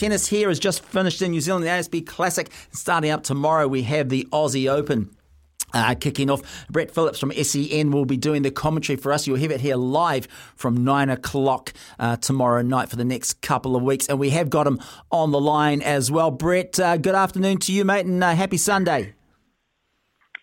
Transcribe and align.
Tennis 0.00 0.28
here 0.28 0.48
has 0.48 0.58
just 0.58 0.82
finished 0.82 1.20
in 1.20 1.30
New 1.30 1.42
Zealand, 1.42 1.62
the 1.62 1.68
ASB 1.68 2.06
Classic. 2.06 2.48
Starting 2.72 3.10
up 3.10 3.22
tomorrow, 3.22 3.68
we 3.68 3.82
have 3.82 4.08
the 4.08 4.26
Aussie 4.32 4.66
Open. 4.66 5.14
Uh, 5.74 5.94
kicking 5.94 6.30
off, 6.30 6.40
Brett 6.70 6.90
Phillips 6.90 7.18
from 7.18 7.30
SEN 7.32 7.90
will 7.90 8.06
be 8.06 8.16
doing 8.16 8.40
the 8.40 8.50
commentary 8.50 8.96
for 8.96 9.12
us. 9.12 9.26
You'll 9.26 9.36
have 9.36 9.50
it 9.50 9.60
here 9.60 9.76
live 9.76 10.26
from 10.56 10.84
nine 10.84 11.10
o'clock 11.10 11.74
uh, 11.98 12.16
tomorrow 12.16 12.62
night 12.62 12.88
for 12.88 12.96
the 12.96 13.04
next 13.04 13.42
couple 13.42 13.76
of 13.76 13.82
weeks. 13.82 14.06
And 14.06 14.18
we 14.18 14.30
have 14.30 14.48
got 14.48 14.66
him 14.66 14.80
on 15.12 15.32
the 15.32 15.40
line 15.40 15.82
as 15.82 16.10
well. 16.10 16.30
Brett, 16.30 16.80
uh, 16.80 16.96
good 16.96 17.14
afternoon 17.14 17.58
to 17.58 17.72
you, 17.72 17.84
mate, 17.84 18.06
and 18.06 18.24
uh, 18.24 18.34
happy 18.34 18.56
Sunday. 18.56 19.12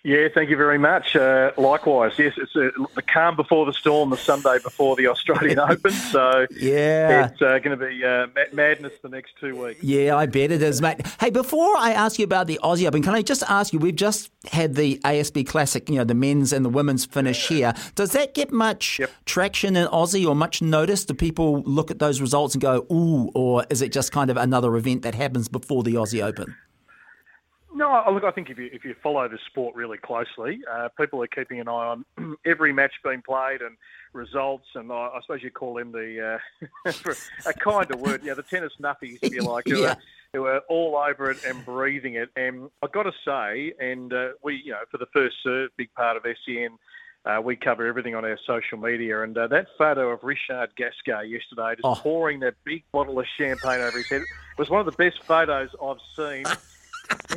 Yeah, 0.03 0.27
thank 0.33 0.49
you 0.49 0.57
very 0.57 0.77
much. 0.77 1.15
Uh, 1.15 1.51
likewise, 1.57 2.17
yes, 2.17 2.33
it's 2.37 2.55
a, 2.55 2.71
the 2.95 3.01
calm 3.01 3.35
before 3.35 3.65
the 3.65 3.73
storm, 3.73 4.09
the 4.09 4.17
Sunday 4.17 4.57
before 4.63 4.95
the 4.95 5.07
Australian 5.07 5.59
Open. 5.59 5.91
So 5.91 6.47
yeah, 6.51 7.27
it's 7.27 7.41
uh, 7.41 7.59
going 7.59 7.77
to 7.77 7.85
be 7.85 8.03
uh, 8.03 8.27
madness 8.53 8.93
the 9.01 9.09
next 9.09 9.33
two 9.39 9.61
weeks. 9.61 9.83
Yeah, 9.83 10.15
I 10.15 10.25
bet 10.25 10.51
it 10.51 10.61
is, 10.61 10.81
mate. 10.81 11.05
Hey, 11.19 11.29
before 11.29 11.75
I 11.77 11.91
ask 11.91 12.19
you 12.19 12.25
about 12.25 12.47
the 12.47 12.59
Aussie 12.63 12.87
Open, 12.87 13.03
can 13.03 13.15
I 13.15 13.21
just 13.21 13.43
ask 13.49 13.73
you? 13.73 13.79
We've 13.79 13.95
just 13.95 14.31
had 14.49 14.75
the 14.75 14.99
ASB 14.99 15.45
Classic, 15.47 15.89
you 15.89 15.95
know, 15.95 16.03
the 16.03 16.15
men's 16.15 16.53
and 16.53 16.63
the 16.63 16.69
women's 16.69 17.05
finish 17.05 17.47
here. 17.47 17.73
Does 17.95 18.11
that 18.11 18.33
get 18.33 18.51
much 18.51 18.99
yep. 18.99 19.11
traction 19.25 19.75
in 19.75 19.87
Aussie 19.87 20.27
or 20.27 20.35
much 20.35 20.61
notice? 20.61 21.05
Do 21.05 21.13
people 21.13 21.63
look 21.63 21.91
at 21.91 21.99
those 21.99 22.21
results 22.21 22.55
and 22.55 22.61
go, 22.61 22.85
ooh, 22.91 23.29
or 23.33 23.65
is 23.69 23.81
it 23.81 23.91
just 23.91 24.11
kind 24.11 24.29
of 24.29 24.37
another 24.37 24.75
event 24.77 25.01
that 25.01 25.15
happens 25.15 25.47
before 25.47 25.83
the 25.83 25.95
Aussie 25.95 26.23
Open? 26.23 26.55
No, 27.77 28.03
look, 28.11 28.23
I 28.23 28.31
think 28.31 28.49
if 28.49 28.57
you 28.57 28.69
if 28.73 28.83
you 28.83 28.95
follow 29.03 29.27
the 29.27 29.37
sport 29.45 29.75
really 29.75 29.99
closely, 29.99 30.59
uh, 30.69 30.89
people 30.99 31.21
are 31.21 31.27
keeping 31.27 31.59
an 31.59 31.67
eye 31.67 31.71
on 32.17 32.35
every 32.45 32.73
match 32.73 32.93
being 33.03 33.21
played 33.21 33.61
and 33.61 33.77
results, 34.13 34.65
and 34.73 34.91
I, 34.91 34.95
I 35.13 35.19
suppose 35.21 35.43
you 35.43 35.51
call 35.51 35.75
them 35.75 35.91
the 35.91 36.39
uh, 36.85 36.91
a 37.45 37.53
kind 37.53 37.91
of 37.91 37.99
word, 37.99 38.21
yeah, 38.23 38.33
the 38.33 38.41
tennis 38.41 38.73
nuffies, 38.81 39.19
if 39.21 39.31
you 39.31 39.43
like, 39.43 39.65
who, 39.67 39.81
yeah. 39.83 39.89
are, 39.91 39.97
who 40.33 40.45
are 40.45 40.59
all 40.69 40.95
over 40.97 41.29
it 41.29 41.37
and 41.45 41.63
breathing 41.65 42.15
it. 42.15 42.29
And 42.35 42.69
I've 42.81 42.91
got 42.91 43.03
to 43.03 43.11
say, 43.23 43.73
and 43.79 44.11
uh, 44.11 44.29
we, 44.43 44.55
you 44.65 44.71
know, 44.71 44.79
for 44.89 44.97
the 44.97 45.05
first 45.13 45.35
serve, 45.43 45.69
big 45.77 45.93
part 45.93 46.17
of 46.17 46.23
SEN. 46.45 46.69
Uh, 47.25 47.41
we 47.41 47.57
cover 47.57 47.85
everything 47.85 48.15
on 48.15 48.23
our 48.23 48.39
social 48.47 48.77
media, 48.77 49.21
and 49.21 49.37
uh, 49.37 49.45
that 49.47 49.67
photo 49.77 50.09
of 50.11 50.23
Richard 50.23 50.69
Gasquet 50.77 51.27
yesterday, 51.27 51.75
just 51.75 51.83
Oh. 51.83 51.93
pouring 51.95 52.39
that 52.39 52.55
big 52.63 52.83
bottle 52.93 53.19
of 53.19 53.25
champagne 53.37 53.81
over 53.81 53.97
his 53.97 54.09
head, 54.09 54.21
was 54.57 54.69
one 54.69 54.79
of 54.79 54.85
the 54.85 54.93
best 54.93 55.21
photos 55.25 55.69
I've 55.83 55.97
seen 56.15 56.45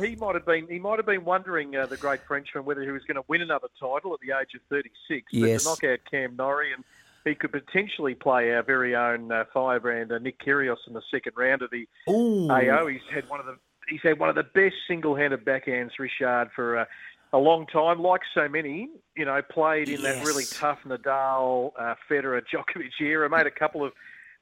he 0.01 0.15
might 0.15 0.35
have 0.35 0.45
been 0.45 0.67
he 0.67 0.79
might 0.79 0.97
have 0.97 1.05
been 1.05 1.23
wondering 1.25 1.75
uh, 1.75 1.85
the 1.85 1.97
great 1.97 2.21
Frenchman 2.27 2.65
whether 2.65 2.81
he 2.81 2.91
was 2.91 3.03
going 3.03 3.15
to 3.15 3.23
win 3.27 3.41
another 3.41 3.67
title 3.79 4.13
at 4.13 4.19
the 4.19 4.33
age 4.39 4.53
of 4.55 4.61
36. 4.69 5.31
But 5.31 5.37
Yes. 5.37 5.63
to 5.63 5.69
knock 5.69 5.83
out 5.83 5.99
Cam 6.09 6.35
Norrie 6.35 6.73
and 6.73 6.83
he 7.23 7.35
could 7.35 7.51
potentially 7.51 8.15
play 8.15 8.51
our 8.53 8.63
very 8.63 8.95
own 8.95 9.31
uh, 9.31 9.43
firebrand 9.53 10.11
uh, 10.11 10.17
Nick 10.17 10.39
Kyrgios 10.39 10.77
in 10.87 10.93
the 10.93 11.01
second 11.11 11.33
round 11.35 11.61
of 11.61 11.69
the 11.69 11.87
Ooh. 12.09 12.49
AO. 12.49 12.87
He's 12.87 13.01
had 13.11 13.29
one 13.29 13.39
of 13.39 13.45
the 13.45 13.57
he's 13.87 14.01
had 14.01 14.19
one 14.19 14.29
of 14.29 14.35
the 14.35 14.43
best 14.43 14.75
single-handed 14.87 15.45
backhands, 15.45 15.91
Richard, 15.99 16.49
for 16.55 16.79
uh, 16.79 16.85
a 17.33 17.37
long 17.37 17.67
time. 17.67 18.01
Like 18.01 18.21
so 18.33 18.47
many, 18.47 18.89
you 19.15 19.25
know, 19.25 19.41
played 19.41 19.89
in 19.89 20.01
that 20.01 20.25
really 20.25 20.45
tough 20.45 20.79
Nadal, 20.85 21.71
uh, 21.77 21.95
Federer, 22.09 22.41
Djokovic 22.51 22.99
era. 22.99 23.29
Made 23.29 23.47
a 23.47 23.51
couple 23.51 23.83
of 23.85 23.93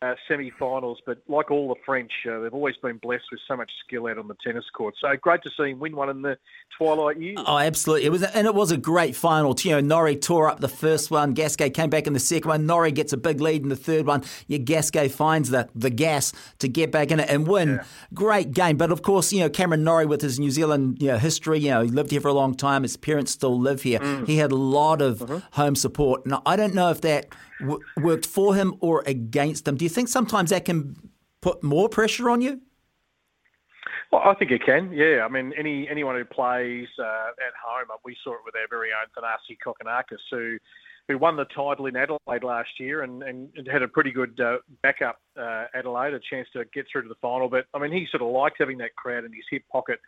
uh, 0.02 0.16
semi-finals, 0.30 1.00
but 1.06 1.18
like 1.28 1.52
all 1.52 1.68
the 1.68 1.80
French, 1.86 2.12
uh, 2.30 2.40
they've 2.40 2.54
always 2.54 2.78
been 2.78 2.98
blessed 2.98 3.26
with 3.32 3.42
so 3.46 3.58
much 3.58 3.70
skill 3.86 4.08
out 4.08 4.18
on 4.18 4.30
the 4.30 4.36
tennis 4.42 4.64
court. 4.74 4.96
So 5.00 5.10
great 5.22 5.44
to 5.44 5.50
see 5.58 5.72
him 5.72 5.80
win 5.80 5.94
one 5.94 6.10
in 6.10 6.22
the 6.22 6.38
twilight 6.78 7.20
years. 7.20 7.38
Oh, 7.46 7.58
absolutely! 7.58 8.06
It 8.06 8.10
was, 8.10 8.24
and 8.24 8.48
it 8.48 8.56
was 8.56 8.72
a 8.72 8.78
great 8.78 9.16
final. 9.16 9.54
You 9.60 9.72
know, 9.72 9.82
Norrie 9.82 10.16
tore 10.16 10.50
up 10.50 10.62
the 10.62 10.70
first 10.70 11.12
one. 11.12 11.34
Gasquet 11.34 11.72
came 11.72 11.90
back 11.90 12.08
in 12.08 12.14
the 12.14 12.20
second 12.20 12.48
one. 12.48 12.66
Norrie 12.66 12.94
gets 12.94 13.12
a 13.12 13.18
big 13.18 13.42
lead 13.42 13.64
in 13.64 13.70
the 13.70 13.76
third 13.76 14.06
one. 14.06 14.24
Yeah, 14.48 14.60
Gasquet 14.60 15.10
finds 15.10 15.50
the 15.50 15.68
the 15.76 15.90
gas 15.90 16.32
to 16.60 16.70
get 16.70 16.92
back 16.92 17.12
in 17.12 17.20
it 17.20 17.30
and 17.30 17.46
win. 17.46 17.82
Great 18.14 18.52
game, 18.54 18.78
but 18.78 18.92
of 18.92 19.02
course, 19.02 19.34
you 19.34 19.42
know, 19.42 19.50
Cameron 19.50 19.84
Norrie 19.84 20.06
with 20.06 20.22
his 20.22 20.40
New 20.40 20.52
Zealand 20.52 21.02
you 21.02 21.08
know, 21.10 21.18
history. 21.18 21.60
You 21.60 21.72
know, 21.72 21.82
he 21.82 21.90
lived 21.90 22.12
here 22.12 22.22
for 22.22 22.30
a 22.30 22.34
long 22.34 22.56
time. 22.56 22.84
His 22.84 22.96
parents 22.96 23.34
still 23.34 23.60
live 23.60 23.82
here. 23.82 24.00
He 24.26 24.38
had 24.38 24.54
a 24.54 24.56
lot 24.56 25.02
of 25.02 25.44
home 25.54 25.76
support. 25.76 26.26
Now, 26.26 26.42
I 26.46 26.56
don't 26.56 26.74
know 26.74 26.90
if 26.90 27.02
that 27.02 27.28
w- 27.60 27.80
worked 27.98 28.26
for 28.26 28.56
him 28.56 28.76
or 28.80 29.04
against 29.06 29.68
him. 29.68 29.78
Do 29.78 29.86
you 29.86 29.90
think 29.90 30.08
sometimes 30.08 30.50
that 30.50 30.66
can 30.66 30.96
put 31.42 31.64
more 31.64 31.90
pressure 31.90 32.30
on 32.30 32.42
you? 32.42 32.62
Well, 34.12 34.24
I 34.26 34.34
think 34.34 34.52
it 34.52 34.66
can. 34.66 34.92
Yeah, 34.92 35.24
I 35.24 35.28
mean, 35.30 35.54
any 35.58 35.88
anyone 35.88 36.16
who 36.16 36.26
plays 36.26 36.88
uh, 36.98 37.30
at 37.48 37.54
home, 37.64 37.92
uh, 37.94 37.98
we 38.04 38.18
saw 38.24 38.34
it 38.34 38.40
with 38.44 38.56
our 38.56 38.68
very 38.68 38.90
own 38.90 39.08
Thanasi 39.16 39.58
Kokkinakis, 39.64 40.18
who 40.32 40.58
who 41.10 41.18
won 41.18 41.36
the 41.36 41.46
title 41.46 41.88
in 41.88 41.96
Adelaide 41.96 42.44
last 42.44 42.70
year 42.80 43.02
and, 43.02 43.24
and 43.24 43.50
had 43.72 43.82
a 43.82 43.88
pretty 43.88 44.12
good 44.12 44.40
uh, 44.40 44.58
backup 44.84 45.20
uh, 45.40 45.66
Adelaide, 45.74 46.14
a 46.14 46.20
chance 46.20 46.48
to 46.54 46.64
get 46.72 46.86
through 46.92 47.02
to 47.02 47.10
the 47.10 47.16
final. 47.20 47.50
But 47.50 47.66
I 47.74 47.80
mean, 47.80 47.92
he 47.92 48.08
sort 48.12 48.22
of 48.22 48.30
liked 48.30 48.58
having 48.60 48.78
that 48.78 48.96
crowd 48.96 49.26
in 49.26 49.34
his 49.34 49.44
hip 49.50 49.64
pocket 49.72 50.00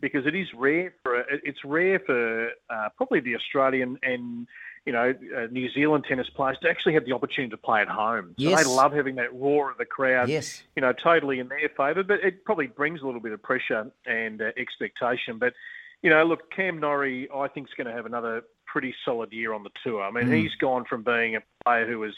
because 0.00 0.26
it 0.26 0.34
is 0.34 0.48
rare 0.56 0.94
for 1.02 1.24
it's 1.30 1.64
rare 1.64 2.00
for 2.00 2.48
uh, 2.70 2.88
probably 2.96 3.20
the 3.20 3.36
Australian 3.36 3.98
and 4.02 4.46
you 4.86 4.92
know 4.92 5.12
uh, 5.36 5.46
New 5.50 5.70
Zealand 5.72 6.04
tennis 6.08 6.28
players 6.34 6.56
to 6.62 6.70
actually 6.70 6.94
have 6.94 7.04
the 7.04 7.12
opportunity 7.12 7.50
to 7.50 7.56
play 7.56 7.80
at 7.82 7.88
home. 7.88 8.34
So 8.38 8.48
Yes. 8.48 8.64
they 8.64 8.70
love 8.70 8.92
having 8.92 9.16
that 9.16 9.34
roar 9.34 9.70
of 9.70 9.78
the 9.78 9.84
crowd 9.84 10.28
Yes. 10.28 10.62
you 10.76 10.80
know, 10.80 10.92
totally 10.92 11.40
in 11.40 11.48
their 11.48 11.68
favour, 11.76 12.02
but 12.04 12.20
it 12.22 12.44
probably 12.44 12.68
brings 12.68 13.02
a 13.02 13.04
little 13.06 13.20
bit 13.20 13.32
of 13.32 13.42
pressure 13.42 13.90
and 14.06 14.40
uh, 14.40 14.52
expectation. 14.56 15.38
But, 15.38 15.54
you 16.02 16.10
know, 16.10 16.24
look, 16.24 16.50
Cam 16.54 16.78
Norrie, 16.78 17.28
I 17.34 17.48
think, 17.48 17.68
is 17.68 17.74
going 17.76 17.88
to 17.88 17.92
have 17.92 18.06
another 18.06 18.42
pretty 18.64 18.94
solid 19.04 19.32
year 19.32 19.52
on 19.52 19.64
the 19.64 19.70
tour. 19.82 20.02
I 20.02 20.10
mean, 20.10 20.30
he's 20.30 20.54
gone 20.60 20.84
from 20.88 21.02
being 21.02 21.34
a 21.36 21.40
player 21.64 21.86
who 21.86 21.98
was, 21.98 22.14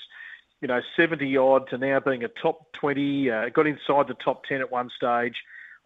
you 0.61 0.69
know, 0.69 0.81
70 0.97 1.37
odd 1.37 1.69
to 1.71 1.79
now 1.79 2.00
being 2.00 2.23
a 2.25 2.29
top 2.29 2.73
20, 2.75 3.31
uh, 3.31 3.49
got 3.49 3.67
inside 3.67 4.09
the 4.09 4.17
top 4.23 4.45
10 4.45 4.61
at 4.61 4.71
one 4.71 4.91
stage. 4.95 5.37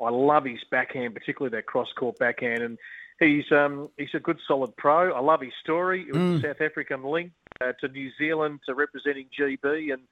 I 0.02 0.10
love 0.10 0.44
his 0.46 0.58
backhand, 0.70 1.14
particularly 1.14 1.54
that 1.56 1.66
cross 1.66 1.88
court 1.96 2.18
backhand. 2.18 2.62
And 2.62 2.78
he's 3.22 3.50
um, 3.52 3.88
he's 3.96 4.08
a 4.14 4.20
good, 4.20 4.38
solid 4.46 4.76
pro. 4.76 5.12
I 5.12 5.20
love 5.20 5.40
his 5.40 5.52
story. 5.62 6.06
It 6.08 6.14
was 6.16 6.40
a 6.44 6.48
South 6.48 6.60
African 6.60 7.02
link 7.04 7.32
uh, 7.60 7.72
to 7.80 7.88
New 7.88 8.10
Zealand 8.18 8.60
to 8.66 8.74
representing 8.74 9.26
GB. 9.38 9.92
And 9.92 10.02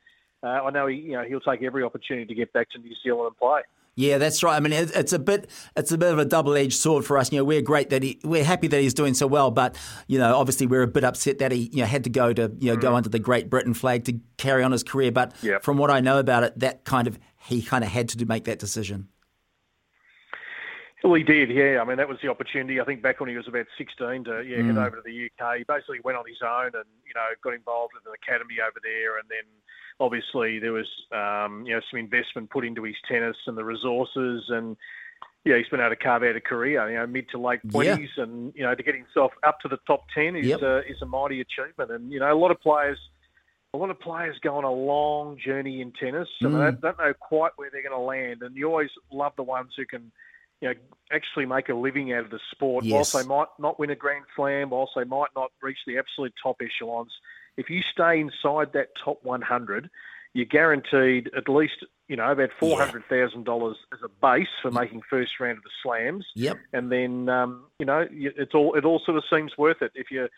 uh, 0.43 0.65
I 0.65 0.71
know 0.71 0.87
he, 0.87 0.97
you 0.97 1.13
know 1.13 1.25
he'll 1.25 1.41
take 1.41 1.63
every 1.63 1.83
opportunity 1.83 2.27
to 2.27 2.35
get 2.35 2.53
back 2.53 2.71
to 2.71 2.79
New 2.79 2.95
Zealand 3.03 3.27
and 3.29 3.37
play. 3.37 3.61
Yeah, 3.97 4.19
that's 4.19 4.43
right. 4.43 4.57
I 4.57 4.61
mean, 4.61 4.73
it's 4.73 5.13
a 5.13 5.19
bit, 5.19 5.51
it's 5.77 5.93
a 5.93 5.99
bit 5.99 6.13
of 6.13 6.19
a 6.19 6.25
double-edged 6.25 6.79
sword 6.79 7.05
for 7.05 7.19
us. 7.19 7.31
You 7.33 7.39
know, 7.39 7.45
we're 7.45 7.61
great 7.61 7.91
that 7.91 8.03
he, 8.03 8.19
we're 8.23 8.45
happy 8.45 8.67
that 8.69 8.81
he's 8.81 8.95
doing 8.95 9.15
so 9.15 9.27
well, 9.27 9.51
but 9.51 9.77
you 10.07 10.19
know, 10.19 10.37
obviously 10.37 10.67
we're 10.67 10.83
a 10.83 10.89
bit 10.89 11.05
upset 11.05 11.39
that 11.41 11.53
he, 11.53 11.69
you 11.73 11.81
know, 11.81 11.87
had 11.87 12.05
to 12.05 12.11
go 12.11 12.33
to, 12.33 12.53
you 12.61 12.73
know, 12.73 12.81
go 12.81 12.95
under 12.95 13.11
the 13.11 13.19
Great 13.19 13.51
Britain 13.51 13.75
flag 13.75 14.05
to 14.05 14.19
carry 14.39 14.63
on 14.63 14.73
his 14.73 14.83
career. 14.85 15.13
But 15.13 15.35
Yep. 15.43 15.65
from 15.65 15.77
what 15.77 15.91
I 15.91 16.01
know 16.01 16.19
about 16.19 16.45
it, 16.45 16.59
that 16.61 16.85
kind 16.85 17.09
of 17.09 17.19
he 17.43 17.63
kind 17.63 17.85
of 17.85 17.91
had 17.91 18.09
to 18.11 18.17
do, 18.17 18.25
make 18.25 18.45
that 18.45 18.59
decision. 18.59 19.09
Well, 21.03 21.15
he 21.15 21.23
did, 21.23 21.51
yeah. 21.51 21.81
I 21.81 21.85
mean, 21.85 21.97
that 21.97 22.09
was 22.09 22.19
the 22.23 22.29
opportunity. 22.29 22.81
I 22.81 22.85
think 22.85 23.01
back 23.03 23.21
when 23.21 23.31
he 23.31 23.37
was 23.37 23.49
about 23.49 23.67
16 23.79 24.25
to 24.25 24.43
yeah, 24.43 24.63
head 24.63 24.77
over 24.77 24.97
to 24.97 25.03
the 25.05 25.31
UK. 25.31 25.59
He 25.59 25.65
basically 25.65 26.01
went 26.05 26.19
on 26.19 26.25
his 26.27 26.43
own 26.43 26.67
and, 26.75 26.85
you 27.07 27.15
know, 27.15 27.27
got 27.43 27.55
involved 27.55 27.95
in 27.95 28.07
an 28.11 28.15
academy 28.23 28.57
over 28.61 28.79
there. 28.83 29.19
And 29.19 29.27
then 29.29 29.45
obviously 29.99 30.59
there 30.59 30.73
was, 30.73 30.89
um, 31.13 31.65
you 31.67 31.75
know, 31.75 31.81
some 31.91 31.99
investment 32.01 32.51
put 32.51 32.67
into 32.67 32.83
his 32.83 32.97
tennis 33.09 33.37
and 33.47 33.57
the 33.57 33.65
resources. 33.65 34.45
And, 34.49 34.77
yeah, 35.45 35.57
he's 35.57 35.69
been 35.69 35.81
able 35.81 35.91
to 35.91 35.97
carve 35.97 36.23
out 36.23 36.37
a 36.37 36.41
career, 36.41 36.91
you 36.91 36.99
know, 36.99 37.07
mid 37.07 37.31
to 37.31 37.39
late 37.39 37.61
Yeah. 37.65 37.97
20s. 37.97 38.19
And, 38.19 38.53
you 38.55 38.63
know, 38.63 38.75
to 38.75 38.83
get 38.83 38.95
himself 38.95 39.33
up 39.43 39.59
to 39.61 39.69
the 39.69 39.79
top 39.87 40.05
10 40.15 40.37
is, 40.37 40.47
Yep. 40.47 40.63
uh, 40.63 40.81
is 40.87 41.01
a 41.01 41.07
mighty 41.07 41.41
achievement. 41.41 41.91
And, 41.91 42.13
you 42.13 42.21
know, 42.21 42.31
a 42.33 42.37
lot 42.37 42.51
of 42.51 42.61
players. 42.61 42.99
A 43.73 43.77
lot 43.79 43.89
of 43.89 44.01
players 44.01 44.37
go 44.43 44.57
on 44.57 44.65
a 44.65 44.71
long 44.73 45.39
journey 45.39 45.81
in 45.81 45.93
tennis, 45.93 46.29
and 46.41 46.51
Mm. 46.53 46.59
they 46.59 46.65
don't, 46.73 46.81
don't 46.81 46.99
know 46.99 47.15
quite 47.15 47.53
where 47.55 47.71
they're 47.71 47.85
going 47.85 47.93
to 47.95 47.99
land. 47.99 48.43
And 48.43 48.57
you 48.57 48.67
always 48.69 48.91
love 49.13 49.33
the 49.37 49.45
ones 49.45 49.73
who 49.77 49.87
can, 49.87 50.11
you 50.61 50.69
know, 50.69 50.75
actually 51.13 51.47
make 51.47 51.69
a 51.69 51.75
living 51.75 52.13
out 52.13 52.25
of 52.25 52.31
the 52.31 52.41
sport, 52.53 52.85
Yes. 52.85 52.95
whilst 52.95 53.13
they 53.15 53.35
might 53.35 53.49
not 53.59 53.79
win 53.79 53.91
a 53.91 53.97
Grand 53.97 54.25
Slam, 54.37 54.71
whilst 54.71 54.93
they 54.95 55.05
might 55.05 55.31
not 55.35 55.51
reach 55.63 55.79
the 55.87 55.99
absolute 55.99 56.35
top 56.43 56.61
echelons. 56.63 57.13
If 57.57 57.69
you 57.69 57.83
stay 57.83 58.21
inside 58.21 58.73
that 58.75 58.89
top 59.03 59.23
100, 59.25 59.91
you're 60.35 60.47
guaranteed 60.47 61.31
at 61.37 61.49
least, 61.49 61.85
you 62.09 62.17
know, 62.17 62.31
about 62.31 62.51
four 62.59 62.79
hundred 62.79 63.05
thousand 63.09 63.45
dollars 63.45 63.77
as 63.93 64.01
a 64.05 64.09
base 64.09 64.49
for 64.63 64.71
making 64.71 65.03
first 65.09 65.33
round 65.41 65.59
of 65.59 65.65
the 65.65 65.71
slams. 65.83 66.27
Yep. 66.37 66.59
And 66.73 66.91
then, 66.91 67.29
um, 67.29 67.67
you 67.79 67.87
know, 67.87 68.07
it's 68.11 68.55
all 68.55 68.75
it 68.75 68.85
all 68.85 69.01
sort 69.05 69.17
of 69.17 69.25
seems 69.31 69.53
worth 69.59 69.83
it 69.83 69.93
if 69.95 70.11
you. 70.11 70.29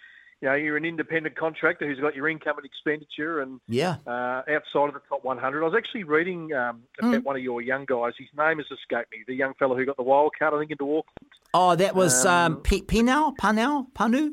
you 0.40 0.48
know, 0.48 0.54
you're 0.54 0.76
an 0.76 0.84
independent 0.84 1.36
contractor 1.36 1.86
who's 1.86 2.00
got 2.00 2.16
your 2.16 2.28
income 2.28 2.56
and 2.56 2.66
expenditure, 2.66 3.42
and 3.42 3.60
yeah, 3.68 3.96
uh, 4.08 4.42
outside 4.50 4.88
of 4.88 4.94
the 4.94 5.00
top 5.08 5.22
100. 5.22 5.62
I 5.62 5.64
was 5.64 5.74
actually 5.76 6.02
reading 6.02 6.52
um, 6.52 6.82
about 6.98 7.14
mm. 7.14 7.24
one 7.24 7.36
of 7.36 7.42
your 7.42 7.62
young 7.62 7.84
guys. 7.84 8.14
His 8.18 8.28
name 8.36 8.58
has 8.58 8.66
escaped 8.66 9.12
me. 9.12 9.18
The 9.28 9.34
young 9.34 9.54
fellow 9.54 9.76
who 9.76 9.86
got 9.86 9.96
the 9.96 10.02
wild 10.02 10.32
card, 10.36 10.52
I 10.52 10.58
think, 10.58 10.72
into 10.72 10.84
Auckland. 10.84 11.32
Oh, 11.54 11.76
that 11.76 11.94
was 11.94 12.26
um, 12.26 12.54
um 12.54 12.60
P- 12.62 12.82
Pinau, 12.82 13.36
Panau, 13.36 13.86
Panu. 13.92 14.32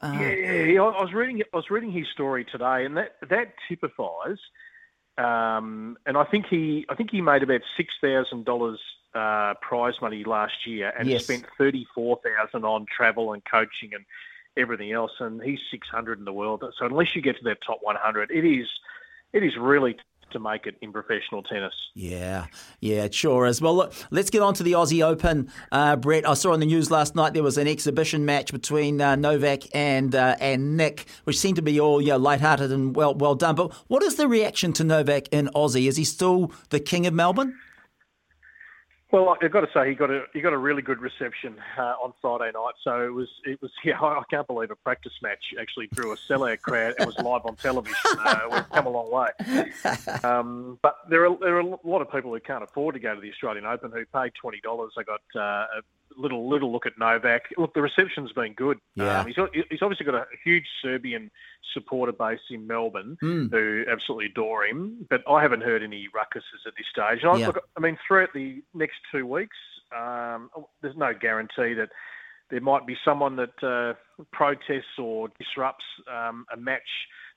Uh, 0.00 0.12
yeah, 0.20 0.52
yeah, 0.64 0.82
I 0.82 1.02
was 1.02 1.12
reading. 1.12 1.42
I 1.52 1.56
was 1.56 1.70
reading 1.70 1.92
his 1.92 2.06
story 2.12 2.44
today, 2.50 2.84
and 2.84 2.96
that 2.96 3.16
that 3.28 3.54
typifies. 3.68 4.38
Um, 5.16 5.96
and 6.06 6.16
I 6.16 6.24
think 6.24 6.46
he, 6.46 6.84
I 6.88 6.94
think 6.94 7.10
he 7.10 7.20
made 7.20 7.42
about 7.42 7.60
six 7.76 7.94
thousand 8.00 8.44
dollars 8.44 8.80
uh, 9.14 9.54
prize 9.60 9.94
money 10.02 10.24
last 10.24 10.66
year, 10.66 10.92
and 10.98 11.08
yes. 11.08 11.24
spent 11.24 11.46
thirty 11.56 11.86
four 11.94 12.20
thousand 12.24 12.64
on 12.64 12.86
travel 12.86 13.32
and 13.32 13.42
coaching 13.44 13.94
and 13.94 14.04
everything 14.56 14.90
else. 14.90 15.12
And 15.20 15.40
he's 15.42 15.60
six 15.70 15.86
hundred 15.88 16.18
in 16.18 16.24
the 16.24 16.32
world. 16.32 16.64
So 16.78 16.86
unless 16.86 17.14
you 17.14 17.22
get 17.22 17.36
to 17.38 17.44
that 17.44 17.58
top 17.64 17.78
one 17.82 17.96
hundred, 17.96 18.30
it 18.32 18.44
is, 18.44 18.66
it 19.32 19.44
is 19.44 19.56
really 19.56 19.96
to 20.32 20.38
make 20.38 20.66
it 20.66 20.76
in 20.80 20.92
professional 20.92 21.42
tennis. 21.42 21.72
Yeah, 21.94 22.46
yeah, 22.80 23.04
it 23.04 23.14
sure 23.14 23.46
is. 23.46 23.60
Well, 23.60 23.76
look, 23.76 23.94
let's 24.10 24.30
get 24.30 24.42
on 24.42 24.54
to 24.54 24.62
the 24.62 24.72
Aussie 24.72 25.04
Open. 25.04 25.50
Uh, 25.70 25.96
Brett, 25.96 26.28
I 26.28 26.34
saw 26.34 26.52
on 26.52 26.60
the 26.60 26.66
news 26.66 26.90
last 26.90 27.14
night 27.14 27.34
there 27.34 27.42
was 27.42 27.58
an 27.58 27.68
exhibition 27.68 28.24
match 28.24 28.52
between 28.52 29.00
uh, 29.00 29.16
Novak 29.16 29.62
and 29.74 30.14
uh, 30.14 30.36
and 30.40 30.76
Nick, 30.76 31.06
which 31.24 31.38
seemed 31.38 31.56
to 31.56 31.62
be 31.62 31.80
all 31.80 32.00
you 32.00 32.10
know, 32.10 32.18
lighthearted 32.18 32.72
and 32.72 32.96
well 32.96 33.14
well 33.14 33.34
done. 33.34 33.54
But 33.54 33.72
what 33.88 34.02
is 34.02 34.16
the 34.16 34.28
reaction 34.28 34.72
to 34.74 34.84
Novak 34.84 35.28
in 35.28 35.48
Aussie? 35.54 35.88
Is 35.88 35.96
he 35.96 36.04
still 36.04 36.52
the 36.70 36.80
king 36.80 37.06
of 37.06 37.14
Melbourne? 37.14 37.58
Well, 39.14 39.36
I've 39.40 39.52
got 39.52 39.60
to 39.60 39.68
say 39.72 39.88
he 39.88 39.94
got 39.94 40.10
a 40.10 40.24
he 40.32 40.40
got 40.40 40.52
a 40.52 40.58
really 40.58 40.82
good 40.82 41.00
reception 41.00 41.54
uh, 41.78 41.94
on 42.02 42.12
Friday 42.20 42.50
night. 42.52 42.74
So 42.82 43.00
it 43.00 43.12
was 43.14 43.28
it 43.44 43.62
was 43.62 43.70
yeah 43.84 44.00
I 44.02 44.24
can't 44.28 44.44
believe 44.44 44.72
a 44.72 44.74
practice 44.74 45.12
match 45.22 45.54
actually 45.60 45.86
drew 45.86 46.12
a 46.12 46.16
sellout 46.16 46.62
crowd. 46.62 46.96
It 46.98 47.06
was 47.06 47.16
live 47.18 47.42
on 47.46 47.54
television. 47.54 47.94
Uh, 48.18 48.40
we've 48.50 48.70
come 48.70 48.86
a 48.86 48.90
long 48.90 49.12
way. 49.12 49.28
Um, 50.24 50.78
but 50.82 50.96
there 51.08 51.26
are 51.28 51.36
there 51.38 51.56
are 51.56 51.60
a 51.60 51.78
lot 51.84 52.00
of 52.00 52.10
people 52.10 52.32
who 52.32 52.40
can't 52.40 52.64
afford 52.64 52.94
to 52.94 53.00
go 53.00 53.14
to 53.14 53.20
the 53.20 53.30
Australian 53.30 53.66
Open 53.66 53.92
who 53.92 54.04
paid 54.06 54.32
twenty 54.34 54.60
dollars. 54.60 54.92
They 54.96 55.04
got 55.04 55.20
uh, 55.36 55.66
a 55.78 55.82
little 56.16 56.48
little 56.48 56.72
look 56.72 56.86
at 56.86 56.98
Novak. 56.98 57.42
Look, 57.56 57.74
the 57.74 57.82
reception's 57.82 58.32
been 58.32 58.54
good. 58.54 58.78
Yeah. 58.96 59.20
Um, 59.20 59.26
he's, 59.26 59.36
got, 59.36 59.50
he's 59.54 59.82
obviously 59.82 60.06
got 60.06 60.14
a 60.14 60.26
huge 60.42 60.66
Serbian 60.82 61.30
supporter 61.72 62.12
base 62.12 62.40
in 62.50 62.66
Melbourne 62.66 63.16
mm. 63.22 63.50
who 63.50 63.84
absolutely 63.90 64.26
adore 64.26 64.64
him, 64.64 65.06
but 65.10 65.22
I 65.28 65.42
haven't 65.42 65.62
heard 65.62 65.82
any 65.82 66.08
ruckuses 66.14 66.66
at 66.66 66.74
this 66.76 66.86
stage. 66.90 67.22
And 67.22 67.30
I, 67.30 67.36
yeah. 67.38 67.46
look, 67.48 67.68
I 67.76 67.80
mean, 67.80 67.98
throughout 68.06 68.32
the 68.34 68.62
next 68.74 68.96
two 69.10 69.26
weeks, 69.26 69.56
um, 69.96 70.50
there's 70.82 70.96
no 70.96 71.12
guarantee 71.14 71.74
that 71.74 71.90
there 72.50 72.60
might 72.60 72.86
be 72.86 72.96
someone 73.04 73.36
that 73.36 73.62
uh, 73.62 73.94
protests 74.32 74.98
or 74.98 75.28
disrupts 75.38 75.84
um, 76.12 76.46
a 76.52 76.56
match 76.56 76.82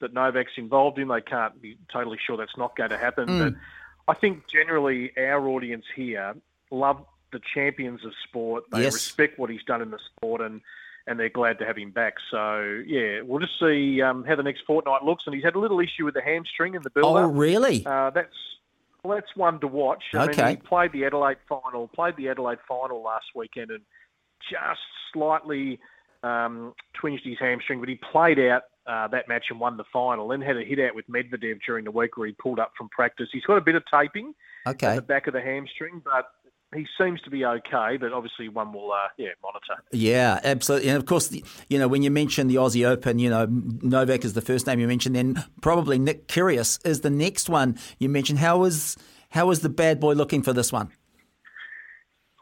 that 0.02 0.14
Novak's 0.14 0.52
involved 0.58 1.00
in. 1.00 1.08
They 1.08 1.22
can't 1.22 1.60
be 1.62 1.78
totally 1.92 2.18
sure 2.26 2.38
that's 2.38 2.58
not 2.58 2.76
going 2.76 2.90
to 2.90 2.98
happen, 2.98 3.28
mm. 3.28 3.40
but 3.40 3.54
I 4.08 4.14
think 4.20 4.48
generally 4.48 5.12
our 5.18 5.48
audience 5.48 5.86
here 5.96 6.36
love 6.72 7.04
the 7.32 7.42
champions 7.54 8.06
of 8.06 8.12
sport. 8.28 8.66
They 8.72 8.84
yes. 8.84 8.94
respect 8.94 9.40
what 9.40 9.50
he's 9.50 9.64
done 9.64 9.82
in 9.82 9.92
the 9.92 10.00
sport, 10.00 10.42
and 10.42 10.62
and 11.07 11.19
they're 11.19 11.30
glad 11.30 11.57
to 11.59 11.65
have 11.65 11.77
him 11.77 11.92
back. 11.92 12.15
So 12.30 12.83
yeah, 12.86 13.21
we'll 13.21 13.39
just 13.39 13.59
see 13.59 14.01
um, 14.01 14.24
how 14.25 14.36
the 14.36 14.44
next 14.44 14.62
fortnight 14.68 15.04
looks. 15.04 15.24
And 15.25 15.33
he's 15.33 15.44
had 15.44 15.56
a 15.56 15.59
little 15.59 15.80
issue 15.80 16.06
with 16.06 16.13
the 16.13 16.21
hamstring 16.21 16.75
in 16.75 16.81
the 16.83 16.89
build. 16.89 17.18
Oh, 17.18 17.27
really? 17.27 17.86
Uh, 17.86 18.12
that's 18.12 18.36
well, 19.04 19.15
that's 19.15 19.36
one 19.36 19.59
to 19.62 19.68
watch. 19.68 20.04
I 20.13 20.25
okay. 20.25 20.44
Mean, 20.44 20.56
he 20.57 20.57
played 20.57 20.92
the 20.92 21.06
Adelaide 21.06 21.38
final, 21.48 21.88
played 21.88 22.15
the 22.18 22.30
Adelaide 22.30 22.59
final 22.68 23.01
last 23.01 23.27
weekend, 23.36 23.71
and 23.71 23.81
just 24.51 24.81
slightly 25.13 25.80
um, 26.24 26.74
twinged 26.94 27.24
his 27.24 27.38
hamstring, 27.39 27.80
but 27.80 27.89
he 27.89 28.00
played 28.12 28.39
out 28.39 28.63
uh, 28.86 29.07
that 29.09 29.27
match 29.27 29.45
and 29.50 29.59
won 29.59 29.77
the 29.77 29.83
final. 29.92 30.27
Then 30.27 30.42
had 30.42 30.57
a 30.57 30.63
hit 30.63 30.80
out 30.80 30.95
with 30.95 31.07
Medvedev 31.09 31.59
during 31.65 31.86
the 31.86 31.92
week 31.92 32.18
where 32.18 32.27
he 32.27 32.33
pulled 32.33 32.59
up 32.59 32.74
from 32.77 32.89
practice. 32.89 33.30
He's 33.31 33.44
got 33.44 33.57
a 33.57 33.62
bit 33.62 33.75
of 33.75 33.83
taping 33.92 34.33
okay. 34.65 34.88
at 34.88 34.95
the 34.95 35.01
back 35.01 35.27
of 35.27 35.33
the 35.33 35.42
hamstring, 35.42 36.01
but 36.04 36.30
he 36.75 36.86
seems 37.00 37.22
to 37.22 37.30
be 37.30 37.46
okay, 37.46 37.98
but 37.98 38.12
obviously 38.12 38.50
one 38.50 38.74
will, 38.74 38.92
uh, 38.92 39.08
yeah, 39.18 39.30
monitor. 39.42 39.81
Yeah, 39.92 40.40
absolutely. 40.44 40.90
And 40.90 40.98
of 40.98 41.06
course, 41.06 41.34
you 41.69 41.80
know, 41.80 41.88
when 41.88 42.04
you 42.04 42.12
mention 42.12 42.48
the 42.48 42.56
Aussie 42.56 42.86
Open, 42.86 43.19
you 43.19 43.30
know, 43.30 43.48
Novak 43.50 44.25
is 44.25 44.34
the 44.34 44.42
first 44.42 44.68
name 44.68 44.80
you 44.80 44.88
mentioned, 44.88 45.16
then 45.16 45.44
probably 45.62 45.98
Nick 45.98 46.28
Kyrgios 46.28 46.86
is 46.86 47.02
the 47.02 47.10
next 47.10 47.50
one 47.50 47.78
you 48.00 48.10
mentioned. 48.10 48.40
How 48.40 48.64
is 48.66 48.98
how 49.30 49.50
is 49.52 49.62
the 49.62 49.69
bad 49.69 50.00
boy 50.00 50.14
looking 50.14 50.42
for 50.42 50.54
this 50.54 50.72
one? 50.72 50.92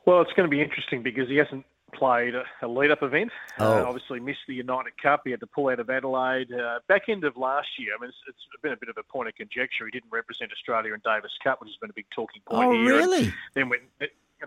Well, 0.05 0.21
it's 0.21 0.33
going 0.33 0.49
to 0.49 0.55
be 0.55 0.61
interesting 0.61 1.03
because 1.03 1.27
he 1.27 1.37
hasn't 1.37 1.65
played 1.95 2.33
a, 2.61 2.67
lead-up 2.67 3.03
event. 3.03 3.31
Uh, 3.59 3.63
oh. 3.63 3.77
Uh, 3.77 3.85
obviously 3.85 4.19
missed 4.19 4.39
the 4.47 4.53
United 4.53 4.97
Cup. 5.01 5.21
He 5.25 5.31
had 5.31 5.39
to 5.39 5.47
pull 5.47 5.69
out 5.69 5.79
of 5.79 5.89
Adelaide. 5.89 6.51
Uh, 6.51 6.79
back 6.87 7.09
end 7.09 7.23
of 7.23 7.37
last 7.37 7.67
year, 7.77 7.93
I 7.97 8.01
mean, 8.01 8.09
it's, 8.09 8.17
it's 8.27 8.61
been 8.61 8.73
a 8.73 8.77
bit 8.77 8.89
of 8.89 8.97
a 8.97 9.03
point 9.03 9.29
of 9.29 9.35
conjecture. 9.35 9.85
He 9.85 9.91
didn't 9.91 10.11
represent 10.11 10.51
Australia 10.51 10.93
in 10.93 11.01
Davis 11.03 11.31
Cup, 11.43 11.61
which 11.61 11.69
has 11.69 11.77
been 11.77 11.89
a 11.89 11.93
big 11.93 12.07
talking 12.13 12.41
point 12.45 12.67
oh, 12.67 12.71
here. 12.73 12.97
really? 12.97 13.25
And 13.25 13.33
then 13.53 13.69
went 13.69 13.81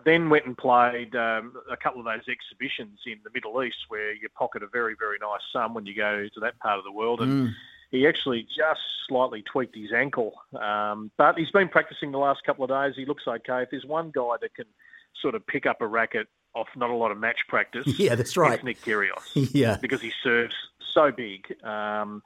then 0.04 0.28
went 0.28 0.46
and 0.46 0.56
played 0.56 1.16
um, 1.16 1.54
a 1.70 1.76
couple 1.76 1.98
of 1.98 2.04
those 2.04 2.28
exhibitions 2.28 3.00
in 3.06 3.18
the 3.24 3.30
Middle 3.34 3.62
East, 3.62 3.78
where 3.88 4.12
you 4.12 4.28
pocket 4.28 4.62
a 4.62 4.66
very 4.66 4.94
very 4.98 5.18
nice 5.20 5.40
sum 5.52 5.74
when 5.74 5.86
you 5.86 5.94
go 5.94 6.28
to 6.32 6.40
that 6.40 6.58
part 6.60 6.78
of 6.78 6.84
the 6.84 6.92
world 6.92 7.20
and. 7.20 7.48
Mm. 7.48 7.54
He 7.90 8.06
actually 8.06 8.42
just 8.42 8.80
slightly 9.08 9.40
tweaked 9.40 9.74
his 9.74 9.94
ankle, 9.94 10.34
um, 10.60 11.10
but 11.16 11.38
he's 11.38 11.50
been 11.50 11.70
practicing 11.70 12.12
the 12.12 12.18
last 12.18 12.44
couple 12.44 12.62
of 12.62 12.68
days. 12.68 12.92
He 12.94 13.06
looks 13.06 13.26
okay. 13.26 13.62
If 13.62 13.70
there's 13.70 13.86
one 13.86 14.10
guy 14.14 14.34
that 14.42 14.54
can 14.54 14.66
sort 15.22 15.34
of 15.34 15.46
pick 15.46 15.64
up 15.64 15.80
a 15.80 15.86
racket 15.86 16.28
off 16.58 16.68
not 16.76 16.90
a 16.90 16.94
lot 16.94 17.10
of 17.10 17.18
match 17.18 17.38
practice. 17.48 17.86
Yeah, 17.98 18.14
that's 18.14 18.36
right. 18.36 18.54
It's 18.54 18.64
Nick 18.64 18.80
Kyrgios. 18.82 19.50
yeah, 19.54 19.76
because 19.80 20.00
he 20.00 20.12
serves 20.22 20.54
so 20.94 21.10
big. 21.10 21.52
Um, 21.64 22.22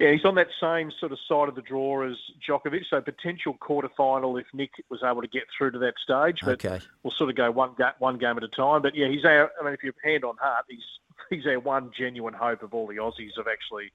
yeah, 0.00 0.10
he's 0.10 0.24
on 0.24 0.34
that 0.34 0.48
same 0.60 0.90
sort 0.98 1.12
of 1.12 1.18
side 1.28 1.48
of 1.48 1.54
the 1.54 1.62
draw 1.62 2.04
as 2.04 2.16
Djokovic. 2.46 2.82
So 2.90 3.00
potential 3.00 3.56
quarterfinal 3.60 4.40
if 4.40 4.46
Nick 4.52 4.70
was 4.90 5.00
able 5.04 5.22
to 5.22 5.28
get 5.28 5.44
through 5.56 5.72
to 5.72 5.78
that 5.78 5.94
stage. 6.02 6.38
But 6.42 6.64
okay. 6.64 6.84
we'll 7.02 7.12
sort 7.12 7.30
of 7.30 7.36
go 7.36 7.50
one 7.50 7.74
ga- 7.78 7.94
one 7.98 8.18
game 8.18 8.36
at 8.36 8.42
a 8.42 8.48
time. 8.48 8.82
But 8.82 8.96
yeah, 8.96 9.08
he's 9.08 9.24
our. 9.24 9.50
I 9.60 9.64
mean, 9.64 9.74
if 9.74 9.82
you 9.82 9.92
have 9.92 10.10
hand 10.10 10.24
on 10.24 10.36
heart, 10.38 10.64
he's 10.68 10.84
he's 11.30 11.46
our 11.46 11.60
one 11.60 11.92
genuine 11.96 12.34
hope 12.34 12.62
of 12.62 12.74
all 12.74 12.86
the 12.86 12.96
Aussies 12.96 13.38
of 13.38 13.46
actually 13.46 13.92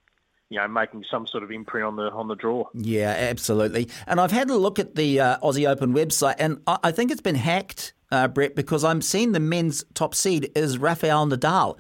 you 0.50 0.60
know, 0.60 0.68
making 0.68 1.04
some 1.10 1.28
sort 1.28 1.44
of 1.44 1.52
imprint 1.52 1.86
on 1.86 1.96
the 1.96 2.12
on 2.12 2.28
the 2.28 2.36
draw. 2.36 2.66
Yeah, 2.74 3.10
absolutely. 3.10 3.90
And 4.06 4.20
I've 4.20 4.32
had 4.32 4.50
a 4.50 4.58
look 4.58 4.80
at 4.80 4.96
the 4.96 5.20
uh, 5.20 5.38
Aussie 5.40 5.68
Open 5.68 5.94
website, 5.94 6.36
and 6.40 6.62
I, 6.68 6.78
I 6.86 6.92
think 6.92 7.12
it's 7.12 7.22
been 7.22 7.36
hacked 7.36 7.94
uh, 8.12 8.28
Brett, 8.28 8.56
because 8.56 8.84
I'm 8.84 9.02
seeing 9.02 9.32
the 9.32 9.40
men's 9.40 9.84
top 9.94 10.16
seed 10.16 10.52
is 10.56 10.78
Rafael 10.78 11.28
Nadal. 11.28 11.78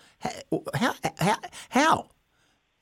How? 0.73 0.95
How? 1.17 1.37
How? 1.69 2.09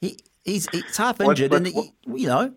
He, 0.01 0.17
he's, 0.43 0.67
he's 0.69 0.97
half 0.97 1.21
injured, 1.21 1.51
well, 1.51 1.57
and 1.57 1.67
he, 1.67 1.93
you 2.07 2.27
know. 2.27 2.53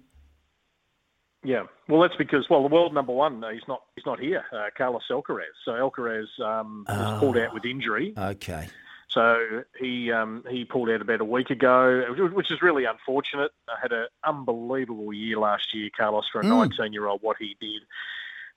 Yeah, 1.44 1.64
well, 1.88 2.00
that's 2.00 2.16
because 2.16 2.46
well, 2.50 2.62
the 2.62 2.68
world 2.68 2.92
number 2.92 3.12
one, 3.12 3.44
he's 3.52 3.62
not 3.68 3.82
he's 3.94 4.04
not 4.04 4.18
here, 4.18 4.44
uh, 4.52 4.66
Carlos 4.76 5.04
Alcaraz. 5.10 5.44
So 5.64 5.72
Alcaraz 5.72 6.26
um, 6.40 6.84
oh, 6.88 6.98
was 6.98 7.20
pulled 7.20 7.38
out 7.38 7.54
with 7.54 7.64
injury. 7.64 8.12
Okay. 8.18 8.68
So 9.08 9.62
he 9.78 10.12
um, 10.12 10.44
he 10.50 10.64
pulled 10.64 10.90
out 10.90 11.00
about 11.00 11.20
a 11.20 11.24
week 11.24 11.50
ago, 11.50 12.14
which 12.32 12.50
is 12.50 12.60
really 12.60 12.84
unfortunate. 12.84 13.52
I 13.68 13.76
had 13.80 13.92
an 13.92 14.06
unbelievable 14.22 15.12
year 15.14 15.38
last 15.38 15.74
year, 15.74 15.88
Carlos, 15.96 16.28
for 16.30 16.40
a 16.40 16.44
19 16.44 16.78
mm. 16.78 16.92
year 16.92 17.06
old. 17.06 17.22
What 17.22 17.38
he 17.38 17.56
did, 17.58 17.82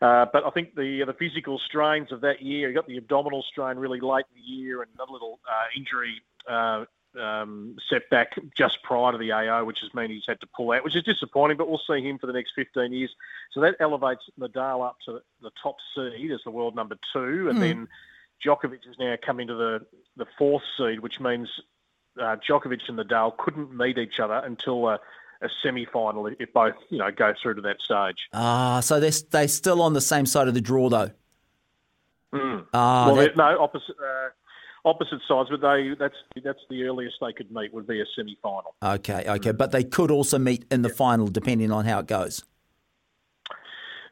uh, 0.02 0.26
but 0.34 0.46
I 0.46 0.50
think 0.50 0.76
the 0.76 1.06
the 1.06 1.14
physical 1.14 1.58
strains 1.58 2.12
of 2.12 2.22
that 2.22 2.42
year, 2.42 2.68
he 2.68 2.74
got 2.74 2.86
the 2.86 2.98
abdominal 2.98 3.44
strain 3.44 3.78
really 3.78 4.02
late 4.02 4.26
in 4.36 4.42
the 4.42 4.48
year, 4.48 4.82
and 4.82 4.92
a 5.00 5.10
little 5.10 5.40
uh, 5.50 5.66
injury 5.78 6.22
uh, 6.50 6.84
um, 7.18 7.78
setback 7.90 8.38
just 8.58 8.84
prior 8.84 9.14
to 9.14 9.18
the 9.18 9.32
AO, 9.32 9.64
which 9.64 9.80
has 9.82 9.94
meant 9.94 10.12
he's 10.12 10.26
had 10.28 10.42
to 10.42 10.48
pull 10.48 10.72
out, 10.72 10.84
which 10.84 10.96
is 10.96 11.04
disappointing. 11.04 11.56
But 11.56 11.70
we'll 11.70 11.82
see 11.88 12.02
him 12.02 12.18
for 12.18 12.28
the 12.28 12.34
next 12.34 12.52
15 12.56 12.92
years. 12.92 13.16
So 13.52 13.62
that 13.62 13.76
elevates 13.80 14.24
Nadal 14.40 14.86
up 14.86 14.98
to 15.06 15.22
the 15.42 15.52
top 15.62 15.78
seed 15.96 16.32
as 16.32 16.42
the 16.44 16.52
world 16.52 16.76
number 16.76 16.98
two, 17.14 17.50
and 17.50 17.58
mm. 17.58 17.62
then 17.62 17.88
Djokovic 18.46 18.86
has 18.86 18.98
now 19.00 19.16
come 19.26 19.40
into 19.40 19.56
the 19.56 19.86
the 20.18 20.26
fourth 20.38 20.64
seed, 20.78 21.00
which 21.00 21.20
means 21.20 21.50
uh, 22.20 22.36
Djokovic 22.48 22.82
and 22.88 22.98
Nadal 22.98 23.38
couldn't 23.38 23.76
meet 23.76 23.98
each 23.98 24.20
other 24.20 24.42
until. 24.46 24.88
Uh, 24.88 24.98
a 25.44 25.50
semi-final 25.64 26.28
if 26.40 26.54
both 26.54 26.76
you 26.90 27.00
know 27.00 27.10
go 27.10 27.34
through 27.42 27.56
to 27.56 27.62
that 27.62 27.82
stage. 27.82 28.28
Ah, 28.32 28.80
so 28.80 29.00
they're 29.00 29.12
they 29.32 29.48
still 29.48 29.82
on 29.82 29.94
the 29.94 30.02
same 30.02 30.28
side 30.28 30.48
of 30.48 30.54
the 30.54 30.62
draw 30.62 30.88
though. 30.88 31.10
Mm. 32.32 32.66
Ah, 32.74 33.08
well, 33.08 33.16
that... 33.16 33.36
no 33.36 33.60
opposite. 33.60 33.96
Uh, 34.00 34.30
opposite 34.86 35.20
sides, 35.28 35.50
but 35.50 35.62
they 35.62 35.94
that's 36.00 36.16
that's 36.44 36.60
the 36.70 36.84
earliest 36.84 37.18
they 37.22 37.34
could 37.34 37.52
meet 37.52 37.74
would 37.74 37.88
be 37.88 38.02
a 38.02 38.06
semi 38.16 38.38
final. 38.42 38.76
Okay, 38.84 39.26
okay, 39.28 39.52
but 39.52 39.72
they 39.72 39.84
could 39.84 40.12
also 40.12 40.40
meet 40.40 40.66
in 40.72 40.82
the 40.82 40.90
yeah. 40.90 40.96
final 40.96 41.28
depending 41.28 41.72
on 41.72 41.86
how 41.86 42.00
it 42.00 42.08
goes. 42.08 42.44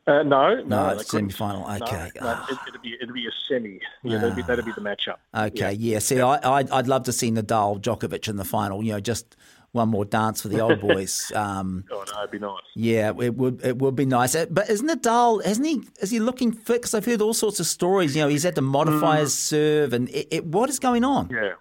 Uh, 0.10 0.24
no, 0.24 0.56
no, 0.56 0.64
no 0.64 0.90
it's 0.90 1.12
semi 1.12 1.32
final. 1.32 1.62
Okay, 1.70 2.10
no, 2.20 2.34
no, 2.34 2.44
it, 2.50 2.58
would 2.72 2.82
be 2.82 2.96
it'd 3.00 3.14
be 3.14 3.28
a 3.28 3.32
semi. 3.48 3.80
Yeah, 4.02 4.18
that'd, 4.18 4.36
be, 4.36 4.42
that'd 4.42 4.66
be 4.66 4.72
the 4.72 4.82
matchup. 4.82 5.18
Okay, 5.36 5.74
yeah. 5.74 5.94
yeah 5.94 6.00
see. 6.00 6.20
I 6.20 6.40
I'd, 6.44 6.70
I'd 6.72 6.88
love 6.88 7.04
to 7.04 7.14
see 7.14 7.30
Nadal 7.30 7.80
Djokovic 7.80 8.28
in 8.28 8.38
the 8.38 8.44
final. 8.44 8.84
You 8.84 8.94
know, 8.94 9.00
just 9.00 9.36
one 9.72 9.90
more 9.90 10.06
dance 10.06 10.42
for 10.42 10.48
the 10.48 10.62
old 10.62 10.82
boys. 10.88 11.32
Um, 11.36 11.86
oh 11.92 12.04
no, 12.12 12.20
it'd 12.22 12.32
be 12.32 12.40
nice. 12.40 12.64
Yeah, 12.76 13.10
it 13.22 13.36
would 13.36 13.64
it 13.64 13.78
would 13.78 13.96
be 13.96 14.06
nice. 14.06 14.34
Uh, 14.34 14.48
but 14.50 14.68
isn't 14.68 14.90
Nadal? 14.90 15.46
Hasn't 15.46 15.68
he? 15.68 15.84
Is 16.02 16.10
he 16.10 16.20
looking 16.20 16.54
fit? 16.54 16.82
Because 16.82 16.96
I've 16.96 17.06
heard 17.06 17.22
all 17.22 17.36
sorts 17.36 17.60
of 17.60 17.68
stories. 17.68 18.16
You 18.16 18.24
know, 18.24 18.30
he's 18.30 18.44
had 18.44 18.56
to 18.56 18.62
modify 18.62 19.18
mm. 19.18 19.22
his 19.22 19.38
serve, 19.38 19.94
and 19.94 20.10
it, 20.10 20.28
it, 20.32 20.46
what 20.46 20.72
is 20.72 20.80
going 20.80 21.04
on? 21.04 21.30
Yeah. 21.30 21.54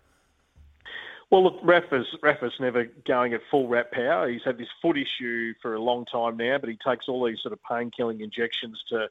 Well, 1.30 1.44
look, 1.44 1.58
Rafa's, 1.62 2.06
Rafa's 2.22 2.54
never 2.58 2.86
going 3.06 3.34
at 3.34 3.42
full 3.50 3.68
rap 3.68 3.92
power. 3.92 4.28
He's 4.28 4.44
had 4.44 4.56
this 4.56 4.68
foot 4.80 4.96
issue 4.96 5.52
for 5.60 5.74
a 5.74 5.80
long 5.80 6.06
time 6.06 6.38
now, 6.38 6.56
but 6.58 6.70
he 6.70 6.78
takes 6.86 7.06
all 7.06 7.26
these 7.26 7.40
sort 7.42 7.52
of 7.52 7.58
pain-killing 7.62 8.20
injections 8.20 8.82
to 8.88 9.08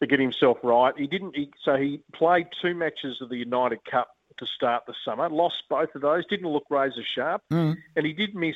to 0.00 0.06
get 0.06 0.20
himself 0.20 0.58
right. 0.62 0.94
He 0.96 1.08
didn't. 1.08 1.34
He, 1.34 1.50
so 1.64 1.74
he 1.74 2.00
played 2.12 2.46
two 2.62 2.74
matches 2.74 3.20
of 3.20 3.30
the 3.30 3.36
United 3.36 3.84
Cup 3.84 4.14
to 4.36 4.46
start 4.46 4.84
the 4.86 4.94
summer. 5.04 5.28
Lost 5.28 5.64
both 5.68 5.92
of 5.96 6.02
those. 6.02 6.24
Didn't 6.26 6.48
look 6.48 6.66
razor 6.70 7.02
sharp, 7.02 7.42
mm. 7.50 7.76
and 7.96 8.06
he 8.06 8.12
did 8.12 8.34
miss 8.34 8.54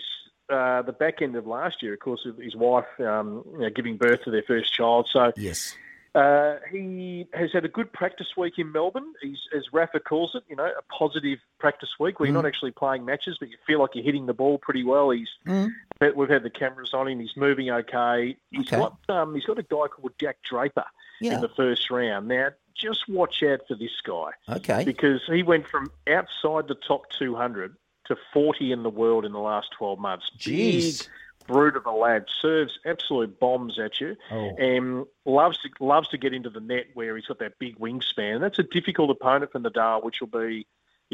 uh, 0.49 0.83
the 0.83 0.93
back 0.93 1.21
end 1.21 1.35
of 1.35 1.47
last 1.47 1.83
year. 1.83 1.95
Of 1.95 1.99
course, 1.99 2.21
with 2.25 2.39
his 2.39 2.55
wife 2.55 2.87
um, 3.01 3.43
you 3.55 3.59
know, 3.59 3.71
giving 3.71 3.97
birth 3.97 4.23
to 4.25 4.31
their 4.31 4.45
first 4.45 4.73
child. 4.73 5.09
So 5.11 5.33
yes. 5.37 5.75
Uh, 6.15 6.57
he 6.71 7.27
has 7.33 7.51
had 7.53 7.65
a 7.65 7.69
good 7.69 7.91
practice 7.91 8.37
week 8.37 8.59
in 8.59 8.71
Melbourne. 8.71 9.15
He's, 9.23 9.39
as 9.57 9.73
Rafa 9.73 9.99
calls 9.99 10.35
it, 10.35 10.45
you 10.47 10.57
know, 10.57 10.67
a 10.67 10.83
positive 10.93 11.39
practice 11.59 11.89
week 11.99 12.21
where 12.21 12.27
you're 12.27 12.35
not 12.35 12.45
mm. 12.45 12.49
actually 12.49 12.73
playing 12.73 13.07
matches, 13.07 13.39
but 13.41 13.49
you 13.49 13.57
feel 13.67 13.81
like 13.81 13.91
you're 13.95 14.05
hitting 14.05 14.27
the 14.27 14.35
ball 14.35 14.59
pretty 14.59 14.85
well. 14.85 15.11
He's 15.11 15.31
mm. 15.47 15.71
we've 16.15 16.29
had 16.29 16.43
the 16.43 16.51
cameras 16.51 16.91
on 16.93 17.09
him. 17.09 17.19
He's 17.19 17.37
moving 17.37 17.71
okay. 17.71 18.37
He's 18.51 18.71
okay. 18.73 18.77
got 18.77 18.99
um, 19.09 19.35
he's 19.35 19.47
got 19.47 19.59
a 19.59 19.63
guy 19.63 19.87
called 19.89 20.13
Jack 20.21 20.37
Draper 20.49 20.85
yeah. 21.23 21.37
in 21.37 21.41
the 21.41 21.49
first 21.49 21.91
round. 21.91 22.29
Now, 22.29 22.51
just 22.75 23.09
watch 23.09 23.43
out 23.43 23.61
for 23.67 23.75
this 23.75 24.01
guy. 24.05 24.31
Okay. 24.49 24.85
Because 24.85 25.23
he 25.27 25.43
went 25.43 25.67
from 25.67 25.91
outside 26.07 26.69
the 26.69 26.77
top 26.87 27.09
200 27.19 27.75
to 28.07 28.17
40 28.33 28.73
in 28.73 28.83
the 28.83 28.91
world 28.91 29.25
in 29.25 29.33
the 29.33 29.39
last 29.39 29.69
12 29.79 29.99
months. 29.99 30.31
Jeez. 30.39 30.99
Big, 30.99 31.09
brute 31.47 31.77
of 31.77 31.87
a 31.87 31.91
lad, 31.91 32.27
serves 32.41 32.79
absolute 32.85 33.39
bombs 33.39 33.79
at 33.79 34.01
you, 34.01 34.17
oh. 34.31 34.55
and 34.57 35.07
loves 35.25 35.59
to 35.63 35.69
loves 35.85 36.09
to 36.09 36.19
get 36.19 36.33
into 36.33 36.51
the 36.51 36.61
net 36.61 36.87
where 36.95 37.17
he's 37.17 37.27
got 37.27 37.39
that 37.41 37.59
big 37.59 37.79
wingspan. 37.79 38.41
That's 38.41 38.59
a 38.59 38.63
difficult 38.63 39.11
opponent 39.11 39.53
for 39.53 39.61
Nadal, 39.61 40.05
which 40.05 40.21
will 40.21 40.29
be 40.29 40.67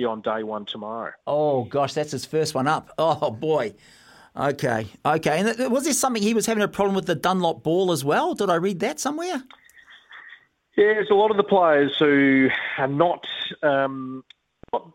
on 0.04 0.20
day 0.20 0.42
one 0.42 0.64
tomorrow. 0.64 1.12
Oh 1.26 1.64
gosh, 1.64 1.94
that's 1.94 2.12
his 2.12 2.24
first 2.24 2.54
one 2.54 2.66
up. 2.66 2.90
Oh 2.98 3.30
boy. 3.30 3.74
Okay, 4.36 4.86
okay. 5.04 5.40
And 5.40 5.72
was 5.72 5.84
there 5.84 5.92
something 5.92 6.22
he 6.22 6.34
was 6.34 6.46
having 6.46 6.62
a 6.62 6.68
problem 6.68 6.94
with 6.94 7.06
the 7.06 7.16
Dunlop 7.16 7.64
ball 7.64 7.90
as 7.90 8.04
well? 8.04 8.34
Did 8.34 8.50
I 8.50 8.54
read 8.54 8.78
that 8.80 9.00
somewhere? 9.00 9.42
Yeah, 10.76 10.94
there's 10.94 11.10
a 11.10 11.14
lot 11.14 11.32
of 11.32 11.36
the 11.36 11.42
players 11.42 11.96
who 11.98 12.48
are 12.76 12.86
not 12.86 13.26
um, 13.64 14.22
not, 14.72 14.92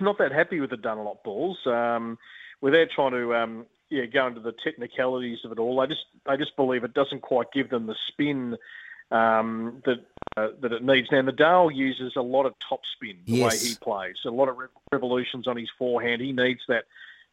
not 0.00 0.18
that 0.18 0.32
happy 0.32 0.58
with 0.58 0.70
the 0.70 0.76
Dunlop 0.76 1.22
balls. 1.22 1.58
Um, 1.64 2.18
without 2.60 2.88
trying 2.90 3.12
to 3.12 3.34
um, 3.34 3.66
yeah, 3.90 4.06
go 4.06 4.26
into 4.26 4.40
the 4.40 4.52
technicalities 4.52 5.40
of 5.44 5.52
it 5.52 5.58
all. 5.58 5.80
I 5.80 5.86
just 5.86 6.04
I 6.26 6.36
just 6.36 6.56
believe 6.56 6.84
it 6.84 6.94
doesn't 6.94 7.22
quite 7.22 7.52
give 7.52 7.70
them 7.70 7.86
the 7.86 7.96
spin 8.08 8.56
um, 9.10 9.82
that 9.84 10.04
uh, 10.36 10.48
that 10.60 10.72
it 10.72 10.82
needs. 10.82 11.08
Now 11.10 11.22
Nadal 11.22 11.74
uses 11.74 12.14
a 12.16 12.22
lot 12.22 12.46
of 12.46 12.54
top 12.68 12.80
spin 12.84 13.18
the 13.24 13.32
yes. 13.32 13.52
way 13.62 13.68
he 13.68 13.74
plays, 13.76 14.16
a 14.24 14.30
lot 14.30 14.48
of 14.48 14.56
revolutions 14.92 15.46
on 15.46 15.56
his 15.56 15.70
forehand. 15.78 16.20
He 16.20 16.32
needs 16.32 16.62
that 16.68 16.84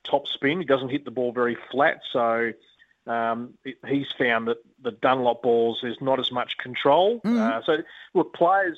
top 0.03 0.27
spin. 0.27 0.60
He 0.60 0.65
doesn't 0.65 0.89
hit 0.89 1.05
the 1.05 1.12
ball 1.12 1.31
very 1.31 1.57
flat, 1.72 2.01
so 2.12 2.53
um, 3.07 3.55
it, 3.65 3.77
he's 3.88 4.12
found 4.17 4.48
that 4.48 4.57
the 4.81 4.91
Dunlop 4.91 5.41
balls 5.41 5.79
there's 5.81 6.01
not 6.01 6.19
as 6.19 6.31
much 6.31 6.57
control. 6.57 7.19
Mm. 7.22 7.39
Uh, 7.39 7.62
so 7.65 7.77
look, 8.13 8.33
players 8.33 8.77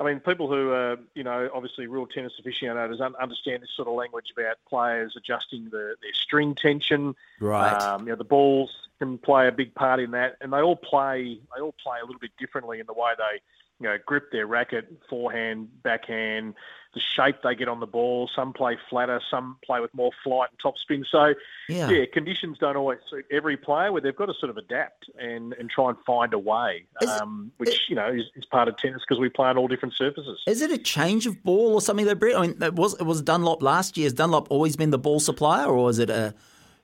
I 0.00 0.04
mean, 0.04 0.20
people 0.20 0.48
who 0.48 0.70
are, 0.72 0.96
you 1.14 1.22
know, 1.22 1.48
obviously 1.54 1.86
real 1.86 2.06
tennis 2.06 2.32
aficionados 2.38 3.00
understand 3.00 3.62
this 3.62 3.70
sort 3.76 3.88
of 3.88 3.94
language 3.94 4.32
about 4.36 4.56
players 4.68 5.14
adjusting 5.16 5.64
the, 5.66 5.94
their 6.02 6.12
string 6.12 6.54
tension. 6.54 7.14
Right. 7.40 7.72
Um, 7.72 8.02
you 8.02 8.08
know, 8.08 8.16
the 8.16 8.24
balls 8.24 8.70
can 8.98 9.18
play 9.18 9.48
a 9.48 9.52
big 9.52 9.74
part 9.74 10.00
in 10.00 10.10
that, 10.12 10.36
and 10.40 10.52
they 10.52 10.60
all 10.60 10.76
play. 10.76 11.38
They 11.54 11.60
all 11.60 11.74
play 11.82 11.98
a 12.02 12.04
little 12.04 12.20
bit 12.20 12.32
differently 12.38 12.80
in 12.80 12.86
the 12.86 12.92
way 12.92 13.12
they 13.16 13.40
you 13.80 13.88
know, 13.88 13.96
grip 14.04 14.30
their 14.30 14.46
racket, 14.46 14.86
forehand, 15.08 15.68
backhand, 15.82 16.54
the 16.94 17.00
shape 17.00 17.36
they 17.42 17.54
get 17.54 17.68
on 17.68 17.80
the 17.80 17.86
ball. 17.86 18.30
Some 18.34 18.52
play 18.52 18.78
flatter, 18.88 19.20
some 19.30 19.56
play 19.64 19.80
with 19.80 19.92
more 19.94 20.12
flight 20.22 20.50
and 20.50 20.58
topspin. 20.60 21.04
So, 21.10 21.34
yeah. 21.68 21.90
yeah, 21.90 22.04
conditions 22.12 22.58
don't 22.58 22.76
always 22.76 23.00
suit 23.10 23.26
every 23.30 23.56
player. 23.56 23.92
Where 23.92 24.00
they've 24.00 24.14
got 24.14 24.26
to 24.26 24.34
sort 24.34 24.50
of 24.50 24.56
adapt 24.56 25.10
and, 25.18 25.52
and 25.54 25.68
try 25.68 25.88
and 25.88 25.98
find 26.06 26.32
a 26.32 26.38
way, 26.38 26.86
um, 27.06 27.50
which 27.56 27.70
it, 27.70 27.80
you 27.88 27.96
know 27.96 28.08
is, 28.08 28.24
is, 28.36 28.44
part 28.44 28.68
of 28.68 28.76
tennis 28.78 29.02
because 29.06 29.20
we 29.20 29.28
play 29.28 29.48
on 29.48 29.58
all 29.58 29.66
different 29.66 29.94
surfaces. 29.94 30.40
Is 30.46 30.62
it 30.62 30.70
a 30.70 30.78
change 30.78 31.26
of 31.26 31.42
ball 31.42 31.74
or 31.74 31.80
something 31.80 32.06
that 32.06 32.20
Brett? 32.20 32.36
I 32.36 32.42
mean, 32.46 32.62
it 32.62 32.74
was 32.74 32.94
it 32.94 33.04
was 33.04 33.22
Dunlop 33.22 33.62
last 33.62 33.96
year. 33.96 34.06
Has 34.06 34.12
Dunlop 34.12 34.46
always 34.50 34.76
been 34.76 34.90
the 34.90 34.98
ball 34.98 35.18
supplier, 35.18 35.66
or 35.66 35.90
is 35.90 35.98
it 35.98 36.10
a 36.10 36.34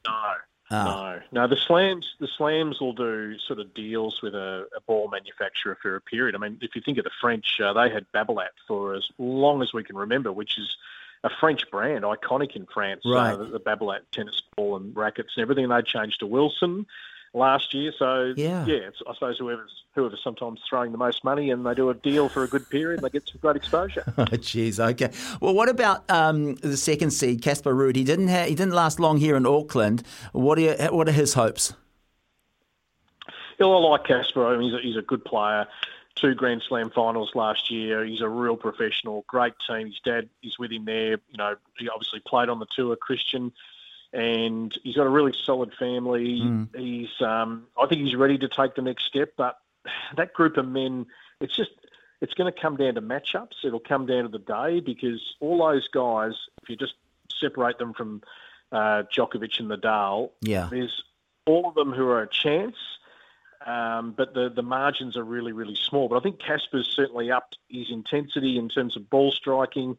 no? 0.07 0.33
Oh. 0.71 0.77
No, 0.85 1.21
no. 1.33 1.47
The 1.49 1.57
slams, 1.57 2.15
the 2.21 2.29
slams 2.29 2.81
will 2.81 2.93
do 2.93 3.37
sort 3.39 3.59
of 3.59 3.75
deals 3.75 4.21
with 4.23 4.35
a, 4.35 4.67
a, 4.77 4.81
ball 4.83 5.09
manufacturer 5.11 5.77
for 5.83 5.97
a 5.97 6.01
period. 6.01 6.37
I 6.37 6.39
mean, 6.39 6.59
if 6.61 6.77
you 6.77 6.81
think 6.81 6.99
of 6.99 7.05
the 7.05 7.11
French, 7.21 7.61
uh, 7.61 7.73
they 7.73 7.91
had 7.91 8.07
Babolat 8.13 8.51
for 8.69 8.95
as 8.95 9.09
long 9.19 9.63
as 9.63 9.73
we 9.73 9.83
can 9.83 9.97
remember, 9.97 10.31
which 10.33 10.59
is 10.59 10.77
a 11.25 11.31
French 11.41 11.69
brand, 11.71 12.05
iconic 12.05 12.55
in 12.55 12.67
France. 12.67 13.03
Uh, 13.05 13.11
right. 13.11 13.35
Uh, 13.35 13.37
the, 13.39 13.45
the 13.47 13.61
Babolat 13.61 14.01
tennis 14.13 14.41
ball 14.57 14.77
and 14.77 14.95
rackets 14.97 15.33
and 15.37 15.43
everything. 15.43 15.69
They 15.69 15.83
changed 15.83 16.21
to 16.21 16.27
Wilson 16.27 16.87
last 17.33 17.73
year. 17.75 17.93
So 17.99 18.35
yeah, 18.37 18.65
yeah 18.67 18.91
I 19.09 19.15
suppose 19.15 19.39
whoever's 19.39 19.85
whoever's 19.95 20.21
sometimes 20.23 20.61
throwing 20.69 20.93
the 20.93 20.99
most 20.99 21.25
money 21.25 21.51
and 21.51 21.67
they 21.67 21.75
do 21.75 21.91
a 21.91 21.95
deal 21.95 22.29
for 22.29 22.45
a 22.45 22.49
good 22.49 22.69
period, 22.71 23.01
they 23.01 23.11
get 23.11 23.27
some 23.29 23.39
great 23.41 23.57
exposure. 23.57 24.05
oh, 24.19 24.25
jeez, 24.25 24.79
okay. 24.79 25.11
Well, 25.41 25.55
what 25.55 25.69
about 25.69 26.09
um, 26.11 26.55
the 26.57 26.77
second 26.77 27.11
seed, 27.11 27.43
Casper 27.43 27.75
Ruud? 27.75 27.97
He 27.97 28.05
didn't 28.05 28.29
ha- 28.29 28.45
he 28.45 28.55
didn't 28.55 28.75
last 28.75 29.01
long 29.01 29.19
here 29.19 29.37
in 29.37 29.47
Auckland. 29.47 30.03
What 30.33 30.59
are 30.59 30.63
you, 30.63 30.75
what 30.91 31.09
are 31.09 31.13
his 31.13 31.35
hopes? 31.35 31.75
Yeah, 33.59 33.67
I 33.67 33.79
like 33.79 34.05
Casper. 34.05 34.47
I 34.47 34.57
mean, 34.57 34.71
he's 34.71 34.79
a, 34.79 34.83
he's 34.83 34.97
a 34.97 35.03
good 35.03 35.25
player. 35.25 35.67
Two 36.15 36.35
Grand 36.35 36.63
Slam 36.69 36.91
finals 36.91 37.33
last 37.35 37.71
year. 37.71 38.05
He's 38.05 38.21
a 38.21 38.29
real 38.29 38.57
professional. 38.57 39.25
Great 39.27 39.55
team. 39.67 39.87
His 39.87 40.01
dad 40.05 40.29
is 40.43 40.59
with 40.59 40.71
him 40.71 40.85
there. 40.85 41.19
You 41.31 41.37
know, 41.39 41.57
he 41.79 41.89
obviously 41.89 42.21
played 42.27 42.49
on 42.49 42.59
the 42.59 42.67
tour. 42.75 42.97
Christian 42.97 43.53
and 44.13 44.77
he's 44.83 44.97
got 44.97 45.07
a 45.07 45.11
really 45.11 45.35
solid 45.45 45.73
family. 45.79 46.41
Mm. 46.41 46.69
He's, 46.77 47.09
um, 47.21 47.67
I 47.81 47.87
think 47.87 48.03
he's 48.03 48.17
ready 48.17 48.39
to 48.39 48.49
take 48.49 48.75
the 48.75 48.83
next 48.83 49.05
step. 49.07 49.35
But 49.37 49.59
that 50.17 50.33
group 50.33 50.57
of 50.57 50.67
men, 50.67 51.07
it's 51.41 51.57
just, 51.57 51.71
it's 52.21 52.35
going 52.35 52.53
to 52.53 52.61
come 52.61 52.77
down 52.77 52.95
to 52.95 53.03
matchups. 53.03 53.65
It'll 53.65 53.81
come 53.81 54.07
down 54.07 54.25
to 54.25 54.29
the 54.29 54.39
day 54.39 54.81
because 54.81 55.21
all 55.41 55.59
those 55.59 55.89
guys, 55.89 56.33
if 56.63 56.69
you 56.69 56.77
just 56.77 56.95
separate 57.41 57.79
them 57.79 57.95
from 57.95 58.23
uh, 58.73 59.05
Djokovic 59.17 59.59
and 59.59 59.71
Nadal, 59.71 60.31
yeah, 60.41 60.69
there's 60.71 61.03
all 61.47 61.69
of 61.69 61.75
them 61.75 61.93
who 61.93 62.09
are 62.09 62.23
a 62.23 62.29
chance. 62.29 62.77
Um, 63.65 64.15
but 64.17 64.33
the, 64.33 64.49
the 64.49 64.63
margins 64.63 65.19
are 65.19 65.25
really, 65.25 65.53
really 65.53 65.77
small. 65.77 66.09
But 66.09 66.17
I 66.17 66.21
think 66.21 66.41
Casper's 66.41 66.91
certainly 66.97 67.31
upped 67.31 67.59
his 67.69 67.91
intensity 67.91 68.57
in 68.57 68.71
terms 68.71 68.97
of 68.97 69.11
ball 69.11 69.33
striking. 69.33 69.99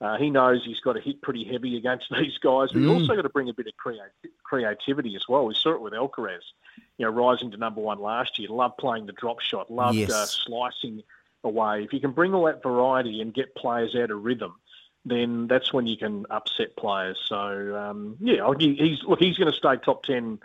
Uh, 0.00 0.16
he 0.16 0.30
knows 0.30 0.64
he's 0.64 0.80
got 0.80 0.94
to 0.94 1.00
hit 1.00 1.20
pretty 1.20 1.44
heavy 1.44 1.76
against 1.76 2.06
these 2.18 2.38
guys, 2.38 2.70
but 2.72 2.76
mm. 2.76 2.82
he's 2.82 3.02
also 3.02 3.16
got 3.16 3.22
to 3.22 3.28
bring 3.28 3.48
a 3.48 3.54
bit 3.54 3.66
of 3.66 3.74
creativity 4.42 5.14
as 5.14 5.28
well. 5.28 5.46
We 5.46 5.54
saw 5.54 5.72
it 5.72 5.80
with 5.80 5.92
Alcaraz, 5.92 6.40
you 6.96 7.04
know, 7.04 7.10
rising 7.10 7.50
to 7.50 7.56
number 7.56 7.80
one 7.80 8.00
last 8.00 8.38
year. 8.38 8.48
Loved 8.48 8.78
playing 8.78 9.06
the 9.06 9.12
drop 9.12 9.40
shot, 9.40 9.70
loved 9.70 9.96
yes. 9.96 10.10
uh, 10.10 10.26
slicing 10.26 11.02
away. 11.44 11.84
If 11.84 11.92
you 11.92 12.00
can 12.00 12.12
bring 12.12 12.34
all 12.34 12.44
that 12.46 12.62
variety 12.62 13.20
and 13.20 13.34
get 13.34 13.54
players 13.54 13.94
out 13.94 14.10
of 14.10 14.22
rhythm, 14.22 14.54
then 15.04 15.46
that's 15.46 15.72
when 15.72 15.86
you 15.86 15.96
can 15.96 16.26
upset 16.30 16.76
players. 16.76 17.18
So 17.26 17.76
um, 17.76 18.16
yeah, 18.20 18.50
he's 18.58 19.02
look, 19.02 19.18
he's 19.18 19.36
going 19.36 19.52
to 19.52 19.56
stay 19.56 19.76
top 19.76 20.04
ten 20.04 20.38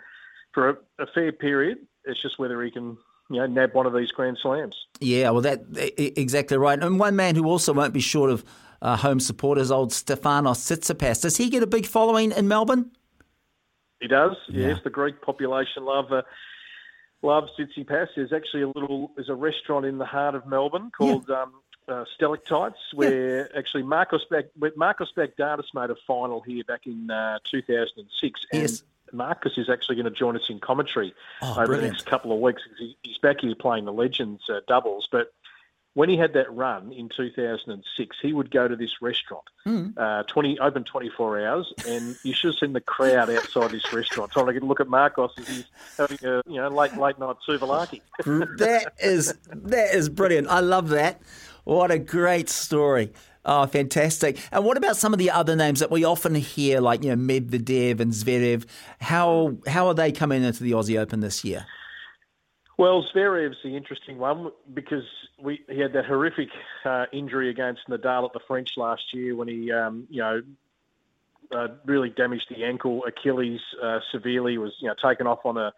for 0.52 0.70
a, 0.70 0.76
a 0.98 1.06
fair 1.06 1.32
period. 1.32 1.78
It's 2.04 2.20
just 2.20 2.38
whether 2.38 2.62
he 2.62 2.70
can 2.70 2.96
you 3.28 3.38
know, 3.38 3.46
nab 3.46 3.74
one 3.74 3.86
of 3.86 3.94
these 3.94 4.12
Grand 4.12 4.38
Slams. 4.40 4.86
Yeah, 5.00 5.30
well, 5.30 5.42
that 5.42 5.64
exactly 5.96 6.56
right. 6.56 6.78
And 6.80 6.98
one 6.98 7.16
man 7.16 7.34
who 7.34 7.46
also 7.46 7.72
won't 7.72 7.92
be 7.92 8.00
short 8.00 8.30
of 8.30 8.44
uh, 8.86 8.96
home 8.96 9.18
supporters, 9.18 9.72
old 9.72 9.90
Stefanos 9.90 10.58
Tsitsipas. 10.58 11.22
Does 11.22 11.36
he 11.36 11.50
get 11.50 11.62
a 11.62 11.66
big 11.66 11.86
following 11.86 12.30
in 12.30 12.46
Melbourne? 12.46 12.92
He 14.00 14.06
does. 14.06 14.36
Yeah. 14.48 14.68
Yes, 14.68 14.78
the 14.84 14.90
Greek 14.90 15.20
population 15.20 15.84
love 15.84 16.12
uh, 16.12 16.22
love 17.20 17.48
Tsitsipas. 17.58 18.08
There's 18.14 18.32
actually 18.32 18.62
a 18.62 18.68
little 18.68 19.10
there's 19.16 19.28
a 19.28 19.34
restaurant 19.34 19.86
in 19.86 19.98
the 19.98 20.04
heart 20.04 20.36
of 20.36 20.46
Melbourne 20.46 20.92
called 20.96 21.24
yeah. 21.28 21.42
um, 21.42 21.52
uh, 21.88 22.04
Stalactites, 22.16 22.94
where 22.94 23.38
yeah. 23.38 23.58
actually 23.58 23.82
Marcos 23.82 24.24
Bac- 24.30 24.76
Marcos 24.76 25.12
Baghdatis 25.16 25.74
made 25.74 25.90
a 25.90 25.96
final 26.06 26.40
here 26.40 26.62
back 26.62 26.86
in 26.86 27.10
uh, 27.10 27.40
2006. 27.50 28.46
And 28.52 28.62
yes. 28.62 28.84
Marcos 29.12 29.58
is 29.58 29.68
actually 29.68 29.96
going 29.96 30.12
to 30.12 30.16
join 30.16 30.36
us 30.36 30.48
in 30.48 30.60
commentary 30.60 31.12
oh, 31.42 31.52
over 31.52 31.66
brilliant. 31.66 31.82
the 31.82 31.88
next 31.88 32.06
couple 32.06 32.32
of 32.32 32.38
weeks. 32.38 32.62
He, 32.78 32.96
he's 33.02 33.18
back 33.18 33.40
here 33.40 33.54
playing 33.56 33.84
the 33.84 33.92
Legends 33.92 34.42
uh, 34.48 34.60
doubles, 34.68 35.08
but 35.10 35.32
when 35.96 36.10
he 36.10 36.18
had 36.18 36.34
that 36.34 36.52
run 36.54 36.92
in 36.92 37.08
2006, 37.08 38.16
he 38.20 38.30
would 38.34 38.50
go 38.50 38.68
to 38.68 38.76
this 38.76 39.00
restaurant, 39.00 39.44
mm. 39.66 39.96
uh, 39.96 40.24
20 40.24 40.58
open 40.58 40.84
24 40.84 41.46
hours, 41.46 41.72
and 41.88 42.14
you 42.22 42.34
should 42.34 42.48
have 42.48 42.58
seen 42.60 42.74
the 42.74 42.82
crowd 42.82 43.30
outside 43.30 43.70
this 43.70 43.90
restaurant 43.94 44.30
trying 44.30 44.44
to 44.44 44.52
get 44.52 44.62
a 44.62 44.66
look 44.66 44.78
at 44.78 44.88
Marcos 44.88 45.30
as 45.38 45.48
he's 45.48 45.64
having 45.96 46.18
a 46.22 46.42
you 46.46 46.60
know 46.60 46.68
late 46.68 46.94
late 46.98 47.18
night 47.18 47.36
souvlaki. 47.48 48.02
that 48.58 48.92
is 48.98 49.32
that 49.48 49.94
is 49.94 50.10
brilliant. 50.10 50.48
I 50.48 50.60
love 50.60 50.90
that. 50.90 51.22
What 51.64 51.90
a 51.90 51.98
great 51.98 52.50
story. 52.50 53.14
Oh, 53.46 53.66
fantastic! 53.66 54.38
And 54.52 54.66
what 54.66 54.76
about 54.76 54.98
some 54.98 55.14
of 55.14 55.18
the 55.18 55.30
other 55.30 55.56
names 55.56 55.80
that 55.80 55.90
we 55.90 56.04
often 56.04 56.34
hear, 56.34 56.80
like 56.80 57.04
you 57.04 57.16
know 57.16 57.16
Medvedev 57.16 58.00
and 58.00 58.12
Zverev? 58.12 58.66
How 59.00 59.56
how 59.66 59.86
are 59.86 59.94
they 59.94 60.12
coming 60.12 60.42
into 60.42 60.62
the 60.62 60.72
Aussie 60.72 60.98
Open 60.98 61.20
this 61.20 61.42
year? 61.42 61.64
Well, 62.78 63.06
Zverev's 63.14 63.56
the 63.64 63.74
interesting 63.74 64.18
one 64.18 64.50
because 64.74 65.04
we 65.40 65.62
he 65.68 65.80
had 65.80 65.94
that 65.94 66.04
horrific 66.04 66.50
uh, 66.84 67.06
injury 67.10 67.48
against 67.48 67.88
Nadal 67.88 68.26
at 68.26 68.34
the 68.34 68.40
French 68.46 68.76
last 68.76 69.14
year 69.14 69.34
when 69.34 69.48
he, 69.48 69.72
um, 69.72 70.06
you 70.10 70.20
know, 70.20 70.42
uh, 71.52 71.68
really 71.86 72.10
damaged 72.10 72.46
the 72.50 72.64
ankle, 72.64 73.04
Achilles 73.06 73.60
uh, 73.82 74.00
severely. 74.12 74.58
Was 74.58 74.74
you 74.80 74.88
know 74.88 74.94
taken 75.02 75.26
off 75.26 75.46
on 75.46 75.56
a, 75.56 75.72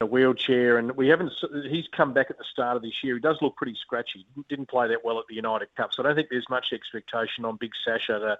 a, 0.00 0.06
wheelchair, 0.06 0.78
and 0.78 0.92
we 0.92 1.08
haven't. 1.08 1.32
He's 1.68 1.88
come 1.88 2.12
back 2.12 2.30
at 2.30 2.38
the 2.38 2.44
start 2.44 2.76
of 2.76 2.82
this 2.82 3.02
year. 3.02 3.14
He 3.14 3.20
does 3.20 3.38
look 3.42 3.56
pretty 3.56 3.76
scratchy. 3.80 4.24
Didn't 4.48 4.68
play 4.68 4.86
that 4.86 5.04
well 5.04 5.18
at 5.18 5.24
the 5.28 5.34
United 5.34 5.74
Cup, 5.76 5.94
so 5.94 6.02
I 6.02 6.06
don't 6.06 6.14
think 6.14 6.28
there's 6.30 6.48
much 6.48 6.66
expectation 6.72 7.44
on 7.44 7.56
Big 7.56 7.72
Sasha 7.84 8.20
to 8.20 8.38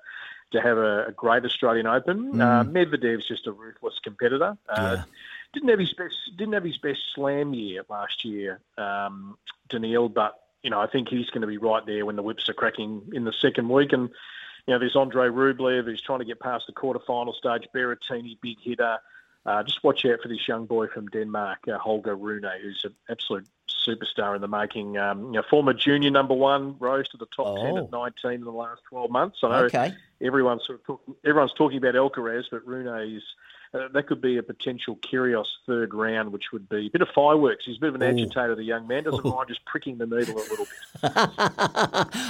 to 0.53 0.61
have 0.61 0.79
a, 0.79 1.07
a 1.07 1.13
great 1.13 1.45
Australian 1.45 1.89
Open. 1.89 2.35
Mm. 2.35 2.41
Uh, 2.41 2.65
Medvedev's 2.65 3.27
just 3.27 3.49
a 3.49 3.53
ruthless 3.53 3.99
competitor. 4.05 4.57
Uh, 4.69 4.97
yeah. 4.99 5.05
Didn't 5.57 5.71
have 5.71 5.79
his 5.79 5.95
best. 5.95 6.15
Didn't 6.37 6.53
have 6.53 6.65
his 6.65 6.77
best 6.77 7.01
slam 7.15 7.55
year 7.55 7.83
last 7.89 8.27
year, 8.27 8.61
um, 8.77 9.39
Daniil, 9.71 10.11
but 10.11 10.39
you 10.63 10.69
know, 10.69 10.79
I 10.79 10.87
think 10.87 11.09
he's 11.09 11.31
going 11.31 11.41
to 11.41 11.47
be 11.47 11.57
right 11.57 11.87
there 11.87 12.05
when 12.05 12.17
the 12.17 12.23
whips 12.23 12.47
are 12.51 12.53
cracking 12.53 13.01
in 13.15 13.25
the 13.25 13.33
second 13.33 13.71
week. 13.71 13.95
And, 13.95 14.11
you 14.67 14.75
know, 14.75 14.79
there's 14.79 14.97
Andre 14.97 15.29
Rublev 15.29 15.87
who's 15.87 16.03
trying 16.03 16.19
to 16.19 16.27
get 16.27 16.41
past 16.41 16.67
the 16.67 16.75
quarterfinal 16.75 17.35
stage, 17.35 17.69
Berrettini, 17.75 18.37
big 18.43 18.59
hitter. 18.61 18.99
Uh, 19.47 19.63
just 19.63 19.83
watch 19.83 20.05
out 20.05 20.21
for 20.21 20.29
this 20.29 20.47
young 20.47 20.67
boy 20.67 20.89
from 20.89 21.07
Denmark, 21.07 21.61
uh, 21.73 21.79
Holger 21.79 22.17
Rune, 22.17 22.45
who's 22.61 22.85
an 22.85 22.95
absolute 23.09 23.49
superstar 23.87 24.35
in 24.35 24.43
the 24.43 24.49
making. 24.49 24.99
Um, 24.99 25.27
you 25.27 25.33
know, 25.33 25.43
former 25.49 25.73
junior 25.73 26.11
number 26.11 26.35
one, 26.35 26.77
rose 26.79 27.09
to 27.11 27.17
the 27.17 27.29
top 27.35 27.47
oh. 27.47 27.65
10 27.65 27.79
at 27.79 27.91
19 27.91 28.33
in 28.33 28.45
the 28.45 28.51
last 28.51 28.83
12 28.91 29.11
months. 29.11 29.39
I 29.43 29.49
know 29.49 29.65
okay. 29.65 29.95
everyone's, 30.21 30.67
sort 30.67 30.81
of 30.81 30.85
talking, 30.85 31.15
everyone's 31.25 31.55
talking 31.55 31.79
about 31.79 31.95
Alcaraz, 31.95 32.45
but 32.51 32.67
Rune 32.67 32.89
is 33.17 33.23
uh, 33.77 33.89
that 33.93 34.07
could 34.07 34.21
be 34.21 34.39
a 34.39 34.43
potential 34.43 34.97
Kyrgios 34.97 35.47
third 35.67 35.93
round, 35.93 36.33
which 36.33 36.53
would 36.53 36.69
be 36.69 36.87
a 36.87 36.89
bit 36.89 37.03
of 37.03 37.09
fireworks. 37.15 37.65
He's 37.65 37.77
a 37.77 37.81
bit 37.81 37.89
of 37.91 37.95
an 37.97 38.03
Ooh. 38.03 38.07
agitator, 38.07 38.55
the 38.55 38.65
young 38.65 38.87
man. 38.87 39.05
Doesn't 39.05 39.25
mind 39.25 39.49
just 39.49 39.65
pricking 39.65 39.99
the 39.99 40.07
needle 40.07 40.37
a 40.37 40.47
little 40.49 40.67
bit. 40.67 41.03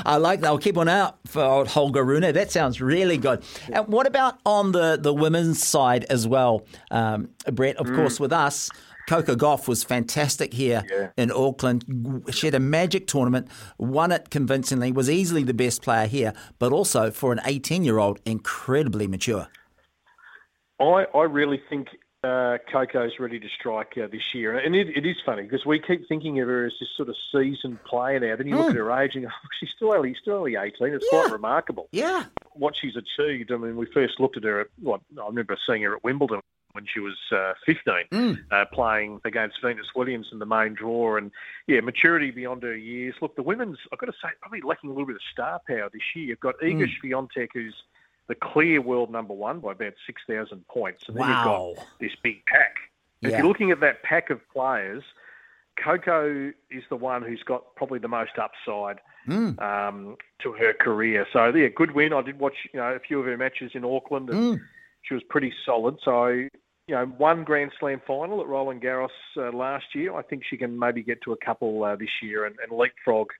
I 0.04 0.16
like 0.16 0.40
that. 0.40 0.48
I'll 0.48 0.58
keep 0.58 0.76
one 0.76 0.88
out 0.88 1.18
for 1.26 1.64
Holger 1.66 2.04
Rune. 2.04 2.32
That 2.32 2.50
sounds 2.50 2.80
really 2.80 3.18
good. 3.18 3.44
And 3.72 3.86
what 3.88 4.06
about 4.06 4.38
on 4.44 4.72
the, 4.72 4.98
the 5.00 5.14
women's 5.14 5.62
side 5.62 6.04
as 6.04 6.26
well, 6.26 6.66
um, 6.90 7.30
Brett? 7.52 7.76
Of 7.76 7.86
mm. 7.86 7.96
course, 7.96 8.18
with 8.18 8.32
us, 8.32 8.70
Coco 9.06 9.36
Gauff 9.36 9.68
was 9.68 9.84
fantastic 9.84 10.52
here 10.52 10.82
yeah. 10.90 11.10
in 11.16 11.30
Auckland. 11.30 12.24
She 12.32 12.48
had 12.48 12.54
a 12.54 12.60
magic 12.60 13.06
tournament, 13.06 13.48
won 13.78 14.10
it 14.10 14.30
convincingly, 14.30 14.90
was 14.90 15.08
easily 15.08 15.44
the 15.44 15.54
best 15.54 15.82
player 15.82 16.08
here, 16.08 16.32
but 16.58 16.72
also 16.72 17.10
for 17.10 17.32
an 17.32 17.40
18 17.44 17.84
year 17.84 17.98
old, 17.98 18.20
incredibly 18.24 19.06
mature. 19.06 19.48
I, 20.80 21.06
I 21.14 21.22
really 21.22 21.60
think 21.68 21.88
uh, 22.26 22.58
Coco's 22.70 23.18
ready 23.20 23.38
to 23.38 23.48
strike 23.48 23.96
uh, 23.96 24.08
this 24.10 24.34
year. 24.34 24.58
And 24.58 24.74
it, 24.74 24.88
it 24.96 25.06
is 25.06 25.16
funny 25.24 25.42
because 25.42 25.64
we 25.64 25.78
keep 25.78 26.08
thinking 26.08 26.40
of 26.40 26.48
her 26.48 26.66
as 26.66 26.72
this 26.80 26.88
sort 26.96 27.08
of 27.08 27.16
seasoned 27.32 27.82
player 27.84 28.18
now. 28.18 28.36
Then 28.36 28.48
you 28.48 28.54
mm. 28.54 28.58
look 28.58 28.66
hmm. 28.66 28.72
at 28.72 28.76
her 28.76 29.02
age 29.02 29.14
and 29.14 29.26
oh, 29.26 29.30
she's 29.60 29.70
still 29.76 29.92
only, 29.92 30.14
still 30.20 30.38
only 30.38 30.56
18. 30.56 30.94
It's 30.94 31.06
yeah. 31.12 31.20
quite 31.20 31.32
remarkable. 31.32 31.88
Yeah. 31.92 32.24
What 32.54 32.74
she's 32.76 32.94
achieved. 32.96 33.52
I 33.52 33.56
mean, 33.56 33.76
we 33.76 33.86
first 33.86 34.18
looked 34.18 34.36
at 34.36 34.44
her 34.44 34.60
at, 34.60 34.68
what, 34.80 35.00
I 35.20 35.26
remember 35.26 35.56
seeing 35.66 35.82
her 35.82 35.96
at 35.96 36.04
Wimbledon 36.04 36.40
when 36.72 36.84
she 36.92 37.00
was 37.00 37.16
uh, 37.32 37.54
15, 37.64 37.94
mm. 38.12 38.38
uh, 38.50 38.64
playing 38.72 39.20
against 39.24 39.62
Venus 39.62 39.86
Williams 39.94 40.28
in 40.32 40.38
the 40.38 40.46
main 40.46 40.74
draw. 40.74 41.16
And 41.16 41.30
yeah, 41.66 41.80
maturity 41.80 42.30
beyond 42.30 42.64
her 42.64 42.76
years. 42.76 43.14
Look, 43.22 43.36
the 43.36 43.42
women's, 43.42 43.78
I've 43.92 43.98
got 43.98 44.06
to 44.06 44.12
say, 44.12 44.28
probably 44.40 44.62
lacking 44.62 44.90
a 44.90 44.92
little 44.92 45.06
bit 45.06 45.16
of 45.16 45.22
star 45.32 45.60
power 45.66 45.88
this 45.92 46.02
year. 46.14 46.26
You've 46.26 46.40
got 46.40 46.56
Iga 46.60 46.88
mm. 47.02 47.48
Who's 47.54 47.74
the 48.28 48.34
clear 48.34 48.80
world 48.80 49.10
number 49.10 49.34
one 49.34 49.60
by 49.60 49.72
about 49.72 49.94
6,000 50.06 50.66
points. 50.68 51.04
And 51.06 51.16
then 51.16 51.28
wow. 51.28 51.68
you've 51.68 51.76
got 51.76 51.86
this 52.00 52.12
big 52.22 52.44
pack. 52.46 52.74
Yeah. 53.20 53.30
If 53.30 53.38
you're 53.38 53.46
looking 53.46 53.70
at 53.70 53.80
that 53.80 54.02
pack 54.02 54.30
of 54.30 54.40
players, 54.52 55.02
Coco 55.82 56.52
is 56.70 56.82
the 56.90 56.96
one 56.96 57.22
who's 57.22 57.42
got 57.42 57.74
probably 57.76 57.98
the 57.98 58.08
most 58.08 58.32
upside 58.38 59.00
mm. 59.28 59.60
um, 59.60 60.16
to 60.42 60.52
her 60.52 60.72
career. 60.72 61.26
So, 61.32 61.46
yeah, 61.54 61.68
good 61.68 61.94
win. 61.94 62.12
I 62.12 62.22
did 62.22 62.38
watch 62.38 62.54
you 62.72 62.80
know 62.80 62.92
a 62.94 62.98
few 62.98 63.20
of 63.20 63.26
her 63.26 63.36
matches 63.36 63.72
in 63.74 63.84
Auckland, 63.84 64.30
and 64.30 64.58
mm. 64.58 64.60
she 65.02 65.14
was 65.14 65.22
pretty 65.28 65.52
solid. 65.64 65.96
So, 66.04 66.28
you 66.28 66.50
know, 66.88 67.06
one 67.06 67.44
Grand 67.44 67.72
Slam 67.78 68.00
final 68.06 68.40
at 68.40 68.46
Roland 68.46 68.82
Garros 68.82 69.08
uh, 69.36 69.52
last 69.52 69.94
year. 69.94 70.14
I 70.14 70.22
think 70.22 70.42
she 70.48 70.56
can 70.56 70.78
maybe 70.78 71.02
get 71.02 71.20
to 71.22 71.32
a 71.32 71.36
couple 71.36 71.84
uh, 71.84 71.96
this 71.96 72.08
year 72.22 72.44
and, 72.44 72.56
and 72.62 72.76
leapfrog– 72.76 73.28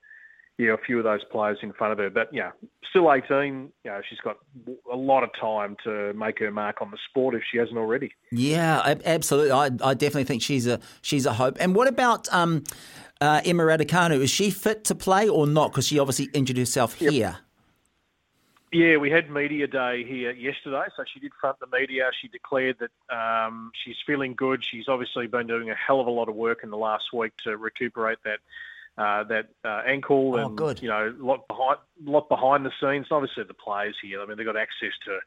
yeah, 0.57 0.73
a 0.73 0.77
few 0.77 0.97
of 0.97 1.03
those 1.03 1.23
players 1.25 1.59
in 1.61 1.71
front 1.71 1.93
of 1.93 1.99
her. 1.99 2.09
But 2.09 2.33
yeah, 2.33 2.51
still 2.89 3.11
18. 3.11 3.71
You 3.83 3.91
know, 3.91 4.01
she's 4.07 4.19
got 4.19 4.37
a 4.91 4.95
lot 4.95 5.23
of 5.23 5.29
time 5.39 5.77
to 5.83 6.13
make 6.13 6.39
her 6.39 6.51
mark 6.51 6.81
on 6.81 6.91
the 6.91 6.97
sport 7.09 7.35
if 7.35 7.43
she 7.49 7.57
hasn't 7.57 7.77
already. 7.77 8.11
Yeah, 8.31 8.95
absolutely. 9.05 9.51
I, 9.51 9.65
I 9.83 9.93
definitely 9.93 10.23
think 10.23 10.41
she's 10.41 10.65
a 10.65 10.79
she's 11.01 11.25
a 11.25 11.33
hope. 11.33 11.57
And 11.59 11.75
what 11.75 11.87
about 11.87 12.31
um, 12.33 12.63
uh, 13.21 13.41
Emma 13.45 13.63
Raducanu? 13.63 14.19
Is 14.21 14.31
she 14.31 14.49
fit 14.49 14.83
to 14.85 14.95
play 14.95 15.29
or 15.29 15.45
not? 15.45 15.71
Because 15.71 15.87
she 15.87 15.99
obviously 15.99 16.29
injured 16.33 16.57
herself 16.57 16.99
yep. 16.99 17.11
here. 17.11 17.37
Yeah, 18.73 18.97
we 18.97 19.09
had 19.09 19.29
media 19.29 19.65
day 19.65 20.03
here 20.03 20.31
yesterday, 20.31 20.83
so 20.97 21.05
she 21.11 21.21
did 21.21 21.31
front 21.39 21.57
the 21.59 21.67
media. 21.71 22.09
She 22.19 22.27
declared 22.27 22.77
that 22.79 23.15
um, 23.15 23.71
she's 23.73 23.95
feeling 24.05 24.33
good. 24.33 24.61
She's 24.61 24.89
obviously 24.89 25.27
been 25.27 25.47
doing 25.47 25.69
a 25.69 25.75
hell 25.75 26.01
of 26.01 26.07
a 26.07 26.11
lot 26.11 26.27
of 26.27 26.35
work 26.35 26.63
in 26.63 26.69
the 26.69 26.77
last 26.77 27.13
week 27.13 27.31
to 27.45 27.55
recuperate 27.55 28.17
that 28.25 28.39
uh, 28.97 29.23
that 29.25 29.49
uh, 29.63 29.81
ankle 29.85 30.33
oh, 30.35 30.47
and 30.47 30.57
good. 30.57 30.81
you 30.81 30.89
know 30.89 31.13
lot 31.19 31.47
behind 31.47 31.77
lot 32.03 32.29
behind 32.29 32.65
the 32.65 32.71
scenes. 32.81 33.07
Obviously, 33.11 33.43
the 33.43 33.53
players 33.53 33.95
here. 34.01 34.21
I 34.21 34.25
mean, 34.25 34.37
they've 34.37 34.45
got 34.45 34.57
access 34.57 34.93
to 35.05 35.19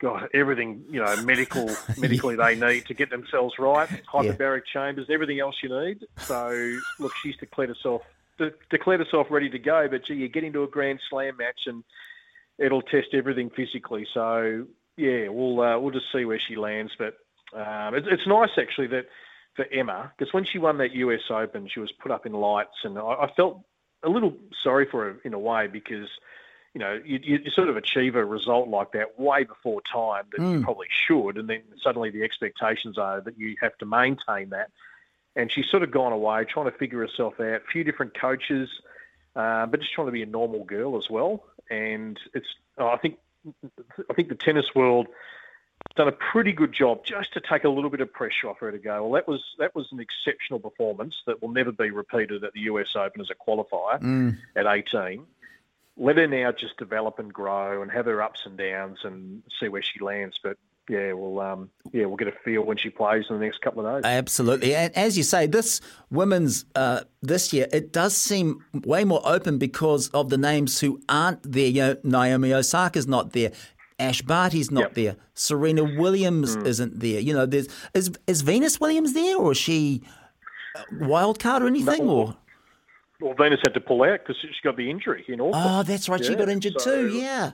God, 0.00 0.28
everything 0.34 0.84
you 0.90 1.02
know 1.02 1.16
medical 1.22 1.70
medically 1.98 2.36
they 2.36 2.54
need 2.54 2.86
to 2.86 2.94
get 2.94 3.10
themselves 3.10 3.54
right. 3.58 3.88
Hyperbaric 4.12 4.62
yeah. 4.66 4.72
chambers, 4.72 5.06
everything 5.10 5.40
else 5.40 5.56
you 5.62 5.68
need. 5.68 6.04
So 6.18 6.78
look, 6.98 7.12
she's 7.22 7.36
declared 7.36 7.70
herself 7.70 8.02
de- 8.38 8.52
declared 8.70 9.00
herself 9.00 9.28
ready 9.30 9.50
to 9.50 9.58
go. 9.58 9.88
But 9.88 10.04
gee, 10.04 10.14
you 10.14 10.28
get 10.28 10.44
into 10.44 10.62
a 10.62 10.68
Grand 10.68 11.00
Slam 11.08 11.36
match 11.36 11.62
and 11.66 11.84
it'll 12.58 12.82
test 12.82 13.08
everything 13.12 13.50
physically. 13.50 14.06
So 14.12 14.66
yeah, 14.96 15.28
we'll 15.28 15.60
uh, 15.60 15.78
we'll 15.78 15.92
just 15.92 16.12
see 16.12 16.24
where 16.24 16.40
she 16.40 16.56
lands. 16.56 16.92
But 16.98 17.14
um, 17.54 17.94
it's, 17.94 18.06
it's 18.10 18.26
nice 18.26 18.50
actually 18.58 18.88
that 18.88 19.06
for 19.54 19.66
Emma 19.72 20.12
because 20.16 20.32
when 20.32 20.44
she 20.44 20.58
won 20.58 20.78
that 20.78 20.92
US 20.92 21.22
Open, 21.30 21.68
she 21.68 21.80
was 21.80 21.92
put 21.92 22.10
up 22.10 22.26
in 22.26 22.32
lights, 22.32 22.84
and 22.84 22.98
I, 22.98 23.02
I 23.02 23.32
felt 23.36 23.60
a 24.02 24.08
little 24.08 24.36
sorry 24.62 24.86
for 24.90 25.04
her 25.04 25.16
in 25.24 25.34
a 25.34 25.38
way 25.38 25.66
because 25.66 26.08
you 26.74 26.80
know 26.80 27.00
you, 27.04 27.20
you, 27.22 27.50
sort 27.50 27.68
of 27.68 27.76
achieve 27.76 28.16
a 28.16 28.24
result 28.24 28.68
like 28.68 28.92
that 28.92 29.18
way 29.18 29.44
before 29.44 29.80
time 29.90 30.24
that 30.32 30.40
mm. 30.40 30.50
you 30.50 30.58
hmm. 30.58 30.64
probably 30.64 30.88
should, 30.90 31.38
and 31.38 31.48
then 31.48 31.62
suddenly 31.82 32.10
the 32.10 32.22
expectations 32.22 32.98
are 32.98 33.20
that 33.20 33.38
you 33.38 33.56
have 33.60 33.76
to 33.78 33.86
maintain 33.86 34.50
that. 34.50 34.70
And 35.36 35.50
she's 35.50 35.66
sort 35.68 35.82
of 35.82 35.90
gone 35.90 36.12
away 36.12 36.44
trying 36.44 36.70
to 36.70 36.78
figure 36.78 37.00
herself 37.00 37.40
out. 37.40 37.46
A 37.46 37.60
few 37.72 37.82
different 37.82 38.16
coaches, 38.16 38.68
uh, 39.34 39.66
but 39.66 39.80
just 39.80 39.92
trying 39.92 40.06
to 40.06 40.12
be 40.12 40.22
a 40.22 40.26
normal 40.26 40.64
girl 40.64 40.96
as 40.96 41.10
well. 41.10 41.44
And 41.70 42.18
it's 42.34 42.46
I 42.78 42.96
think 42.96 43.18
I 44.10 44.14
think 44.14 44.28
the 44.28 44.34
tennis 44.34 44.74
world 44.74 45.08
done 45.96 46.08
a 46.08 46.12
pretty 46.12 46.52
good 46.52 46.72
job 46.72 47.04
just 47.04 47.32
to 47.34 47.40
take 47.40 47.64
a 47.64 47.68
little 47.68 47.90
bit 47.90 48.00
of 48.00 48.12
pressure 48.12 48.48
off 48.48 48.58
her 48.58 48.72
to 48.72 48.78
go. 48.78 49.04
Well, 49.04 49.12
that 49.12 49.28
was 49.28 49.42
that 49.58 49.74
was 49.74 49.86
an 49.92 50.00
exceptional 50.00 50.58
performance 50.58 51.14
that 51.26 51.40
will 51.40 51.50
never 51.50 51.72
be 51.72 51.90
repeated 51.90 52.42
at 52.44 52.52
the 52.52 52.60
US 52.60 52.96
Open 52.96 53.20
as 53.20 53.30
a 53.30 53.34
qualifier 53.34 54.00
mm. 54.00 54.36
at 54.56 54.66
18. 54.66 55.24
Let 55.96 56.16
her 56.16 56.26
now 56.26 56.50
just 56.50 56.76
develop 56.76 57.20
and 57.20 57.32
grow 57.32 57.82
and 57.82 57.90
have 57.92 58.06
her 58.06 58.20
ups 58.20 58.40
and 58.44 58.56
downs 58.56 58.98
and 59.04 59.42
see 59.60 59.68
where 59.68 59.82
she 59.82 60.00
lands. 60.00 60.38
But 60.42 60.58
yeah, 60.88 61.12
we'll 61.12 61.40
um, 61.40 61.70
yeah 61.92 62.04
we'll 62.04 62.16
get 62.16 62.28
a 62.28 62.32
feel 62.44 62.62
when 62.62 62.76
she 62.76 62.90
plays 62.90 63.24
in 63.30 63.38
the 63.38 63.44
next 63.44 63.60
couple 63.62 63.86
of 63.86 64.02
days. 64.02 64.10
Absolutely, 64.10 64.74
and 64.74 64.94
as 64.96 65.16
you 65.16 65.22
say, 65.22 65.46
this 65.46 65.80
women's 66.10 66.66
uh, 66.74 67.02
this 67.22 67.52
year 67.52 67.66
it 67.72 67.92
does 67.92 68.16
seem 68.16 68.64
way 68.84 69.04
more 69.04 69.22
open 69.24 69.58
because 69.58 70.08
of 70.08 70.28
the 70.28 70.36
names 70.36 70.80
who 70.80 71.00
aren't 71.08 71.42
there. 71.50 71.68
You 71.68 71.82
know, 71.82 71.96
Naomi 72.02 72.52
Osaka's 72.52 73.06
not 73.06 73.32
there. 73.32 73.52
Ash 74.04 74.22
Barty's 74.22 74.70
not 74.70 74.80
yep. 74.80 74.94
there. 74.94 75.16
Serena 75.34 75.84
Williams 75.84 76.56
mm. 76.56 76.66
isn't 76.66 77.00
there. 77.00 77.20
You 77.20 77.34
know, 77.34 77.46
there's 77.46 77.68
is 77.92 78.12
is 78.26 78.42
Venus 78.42 78.80
Williams 78.80 79.12
there, 79.12 79.36
or 79.36 79.52
is 79.52 79.58
she 79.58 80.02
wild 81.00 81.38
card 81.38 81.62
or 81.62 81.66
anything, 81.66 82.06
no, 82.06 82.12
or? 82.12 82.36
Well, 83.20 83.34
Venus 83.34 83.60
had 83.64 83.74
to 83.74 83.80
pull 83.80 84.02
out 84.02 84.20
because 84.20 84.36
she 84.40 84.48
got 84.62 84.76
the 84.76 84.90
injury 84.90 85.24
in 85.28 85.40
Auckland. 85.40 85.54
Oh, 85.56 85.82
that's 85.82 86.08
right. 86.08 86.20
Yeah, 86.20 86.28
she 86.28 86.34
got 86.34 86.48
injured 86.48 86.74
so, 86.78 87.08
too. 87.08 87.16
Yeah. 87.16 87.52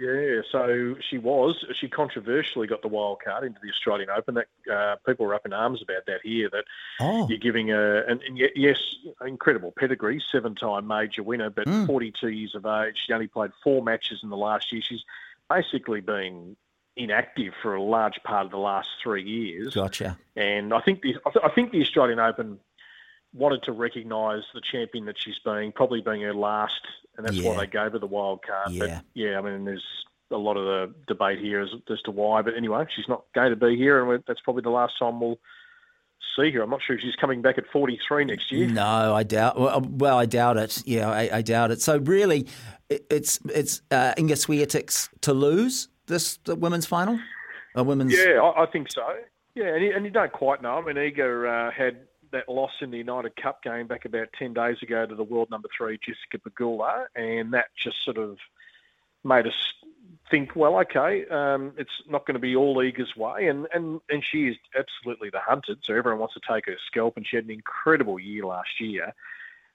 Yeah, 0.00 0.40
so 0.50 0.96
she 1.10 1.18
was. 1.18 1.64
She 1.78 1.86
controversially 1.86 2.66
got 2.66 2.80
the 2.80 2.88
wild 2.88 3.20
card 3.22 3.44
into 3.44 3.60
the 3.62 3.68
Australian 3.70 4.08
Open. 4.10 4.34
That 4.34 4.46
uh, 4.72 4.96
people 5.06 5.26
were 5.26 5.34
up 5.34 5.44
in 5.44 5.52
arms 5.52 5.82
about 5.82 6.06
that 6.06 6.20
here. 6.24 6.48
That 6.50 6.64
oh. 7.00 7.28
you're 7.28 7.38
giving 7.38 7.70
a, 7.70 8.02
and, 8.08 8.22
and 8.22 8.40
yes, 8.56 8.78
incredible 9.24 9.72
pedigree, 9.78 10.20
seven-time 10.32 10.86
major 10.86 11.22
winner, 11.22 11.50
but 11.50 11.66
mm. 11.66 11.86
42 11.86 12.28
years 12.28 12.54
of 12.54 12.64
age. 12.64 12.96
She 13.06 13.12
only 13.12 13.28
played 13.28 13.50
four 13.62 13.82
matches 13.82 14.20
in 14.22 14.30
the 14.30 14.36
last 14.36 14.72
year. 14.72 14.80
She's 14.82 15.04
basically 15.48 16.00
been 16.00 16.56
inactive 16.96 17.54
for 17.62 17.74
a 17.74 17.82
large 17.82 18.22
part 18.24 18.44
of 18.44 18.50
the 18.50 18.58
last 18.58 18.88
three 19.02 19.24
years. 19.24 19.74
Gotcha. 19.74 20.18
And 20.36 20.74
I 20.74 20.80
think 20.80 21.02
the 21.02 21.16
I 21.42 21.48
think 21.50 21.72
the 21.72 21.80
Australian 21.82 22.18
Open 22.18 22.58
wanted 23.34 23.62
to 23.62 23.72
recognise 23.72 24.42
the 24.54 24.60
champion 24.60 25.06
that 25.06 25.18
she's 25.18 25.38
been, 25.38 25.72
probably 25.72 26.02
being 26.02 26.20
her 26.22 26.34
last, 26.34 26.80
and 27.16 27.26
that's 27.26 27.36
yeah. 27.36 27.48
why 27.48 27.64
they 27.64 27.66
gave 27.66 27.92
her 27.92 27.98
the 27.98 28.06
wild 28.06 28.40
card. 28.44 28.72
Yeah. 28.72 28.78
But 28.78 29.04
yeah, 29.14 29.38
I 29.38 29.40
mean, 29.40 29.64
there's 29.64 29.86
a 30.30 30.36
lot 30.36 30.56
of 30.56 30.64
the 30.64 30.94
debate 31.06 31.38
here 31.38 31.60
as, 31.60 31.70
as 31.90 32.00
to 32.02 32.10
why. 32.10 32.42
But 32.42 32.56
anyway, 32.56 32.84
she's 32.94 33.08
not 33.08 33.24
going 33.34 33.50
to 33.50 33.56
be 33.56 33.76
here, 33.76 34.12
and 34.12 34.22
that's 34.26 34.40
probably 34.40 34.62
the 34.62 34.70
last 34.70 34.98
time 34.98 35.20
we'll 35.20 35.38
see 36.36 36.50
her. 36.52 36.62
I'm 36.62 36.70
not 36.70 36.80
sure 36.82 36.96
if 36.96 37.02
she's 37.02 37.16
coming 37.16 37.42
back 37.42 37.58
at 37.58 37.66
43 37.72 38.24
next 38.24 38.50
year. 38.50 38.66
No, 38.66 39.14
I 39.14 39.22
doubt. 39.22 39.58
Well, 39.58 39.80
well 39.80 40.18
I 40.18 40.26
doubt 40.26 40.56
it. 40.56 40.82
Yeah, 40.86 41.10
I, 41.10 41.38
I 41.38 41.42
doubt 41.42 41.70
it. 41.70 41.80
So 41.82 41.98
really, 41.98 42.46
it's 42.88 43.38
it's 43.52 43.82
uh, 43.90 44.14
Iga 44.16 44.32
Swiatek's 44.32 45.08
to 45.22 45.32
lose 45.32 45.88
this 46.06 46.38
women's 46.46 46.86
final? 46.86 47.18
A 47.74 47.82
women's. 47.82 48.12
Yeah, 48.12 48.40
I, 48.40 48.64
I 48.64 48.66
think 48.66 48.90
so. 48.90 49.02
Yeah, 49.54 49.74
and 49.74 49.84
you, 49.84 49.92
and 49.94 50.04
you 50.04 50.10
don't 50.10 50.32
quite 50.32 50.62
know. 50.62 50.78
I 50.78 50.82
mean, 50.82 50.96
Iga 50.96 51.68
uh, 51.68 51.70
had 51.70 51.98
that 52.32 52.48
loss 52.48 52.72
in 52.80 52.90
the 52.90 52.98
United 52.98 53.36
Cup 53.36 53.62
game 53.62 53.86
back 53.86 54.04
about 54.04 54.28
10 54.38 54.54
days 54.54 54.76
ago 54.82 55.06
to 55.06 55.14
the 55.14 55.22
world 55.22 55.50
number 55.50 55.68
three, 55.76 55.98
Jessica 55.98 56.38
Pegula, 56.38 57.04
and 57.14 57.52
that 57.52 57.66
just 57.76 58.02
sort 58.04 58.16
of 58.16 58.38
made 59.22 59.46
us 59.46 59.74
think, 60.32 60.56
well, 60.56 60.78
okay, 60.80 61.26
um, 61.26 61.74
it's 61.76 62.02
not 62.08 62.26
going 62.26 62.34
to 62.34 62.40
be 62.40 62.56
all 62.56 62.76
Iga's 62.76 63.14
way, 63.14 63.48
and, 63.48 63.68
and, 63.74 64.00
and 64.08 64.24
she 64.24 64.48
is 64.48 64.56
absolutely 64.76 65.28
the 65.28 65.38
hunted, 65.38 65.78
so 65.82 65.94
everyone 65.94 66.18
wants 66.18 66.34
to 66.34 66.40
take 66.50 66.66
her 66.66 66.76
scalp, 66.86 67.18
and 67.18 67.26
she 67.26 67.36
had 67.36 67.44
an 67.44 67.50
incredible 67.50 68.18
year 68.18 68.46
last 68.46 68.80
year. 68.80 69.12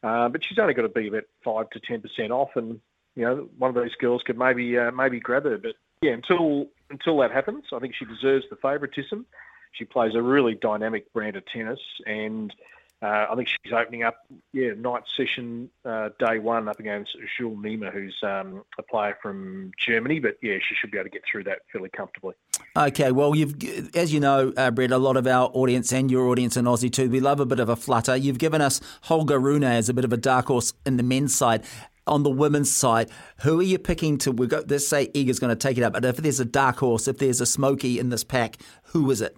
Uh, 0.01 0.27
but 0.29 0.43
she's 0.43 0.57
only 0.57 0.73
got 0.73 0.81
to 0.81 0.89
be 0.89 1.07
about 1.07 1.25
five 1.43 1.69
to 1.69 1.79
ten 1.79 2.01
percent 2.01 2.31
off, 2.31 2.55
and 2.55 2.79
you 3.15 3.23
know 3.23 3.47
one 3.57 3.69
of 3.69 3.75
those 3.75 3.95
girls 3.95 4.23
could 4.23 4.37
maybe 4.37 4.77
uh, 4.77 4.91
maybe 4.91 5.19
grab 5.19 5.43
her. 5.43 5.57
But 5.57 5.75
yeah, 6.01 6.11
until 6.11 6.67
until 6.89 7.17
that 7.19 7.31
happens, 7.31 7.65
I 7.71 7.79
think 7.79 7.95
she 7.95 8.05
deserves 8.05 8.45
the 8.49 8.57
favouritism. 8.57 9.25
She 9.73 9.85
plays 9.85 10.15
a 10.15 10.21
really 10.21 10.55
dynamic 10.55 11.11
brand 11.13 11.35
of 11.35 11.43
tennis, 11.45 11.79
and 12.05 12.53
I 13.01 13.35
think 13.35 13.47
she's 13.47 13.73
opening 13.73 14.03
up, 14.03 14.25
yeah, 14.53 14.71
night 14.75 15.03
session 15.15 15.69
uh, 15.85 16.09
day 16.19 16.39
one 16.39 16.67
up 16.67 16.79
against 16.79 17.15
Jule 17.37 17.55
Nieme, 17.55 17.91
who's 17.93 18.17
um, 18.23 18.63
a 18.79 18.83
player 18.83 19.15
from 19.21 19.71
Germany. 19.77 20.19
But 20.19 20.37
yeah, 20.41 20.57
she 20.67 20.73
should 20.75 20.89
be 20.89 20.97
able 20.97 21.05
to 21.05 21.11
get 21.11 21.21
through 21.31 21.43
that 21.43 21.59
fairly 21.71 21.89
comfortably. 21.89 22.33
Okay, 22.75 23.11
well, 23.11 23.35
you've, 23.35 23.55
as 23.95 24.11
you 24.11 24.19
know, 24.19 24.51
uh, 24.57 24.71
Brett, 24.71 24.91
a 24.91 24.97
lot 24.97 25.15
of 25.15 25.27
our 25.27 25.49
audience 25.53 25.93
and 25.93 26.09
your 26.09 26.27
audience 26.27 26.57
in 26.57 26.65
Aussie 26.65 26.91
too, 26.91 27.09
we 27.09 27.19
love 27.19 27.39
a 27.39 27.45
bit 27.45 27.59
of 27.59 27.69
a 27.69 27.75
flutter. 27.75 28.15
You've 28.15 28.39
given 28.39 28.61
us 28.61 28.81
Holger 29.01 29.39
Rune 29.39 29.63
as 29.63 29.89
a 29.89 29.93
bit 29.93 30.05
of 30.05 30.11
a 30.11 30.17
dark 30.17 30.47
horse 30.47 30.73
in 30.85 30.97
the 30.97 31.03
men's 31.03 31.35
side. 31.35 31.63
On 32.07 32.23
the 32.23 32.29
women's 32.29 32.71
side, 32.71 33.09
who 33.41 33.59
are 33.59 33.63
you 33.63 33.77
picking 33.77 34.17
to? 34.19 34.31
We 34.31 34.47
got 34.47 34.71
let's 34.71 34.87
say 34.87 35.07
Iga's 35.07 35.39
going 35.39 35.49
to 35.49 35.57
take 35.57 35.77
it 35.77 35.83
up, 35.83 35.91
but 35.91 36.05
if 36.05 36.15
there's 36.15 36.39
a 36.39 36.45
dark 36.45 36.77
horse, 36.77 37.05
if 37.07 37.17
there's 37.17 37.41
a 37.41 37.45
smoky 37.45 37.99
in 37.99 38.09
this 38.09 38.23
pack, 38.23 38.57
who 38.85 39.11
is 39.11 39.19
it? 39.19 39.35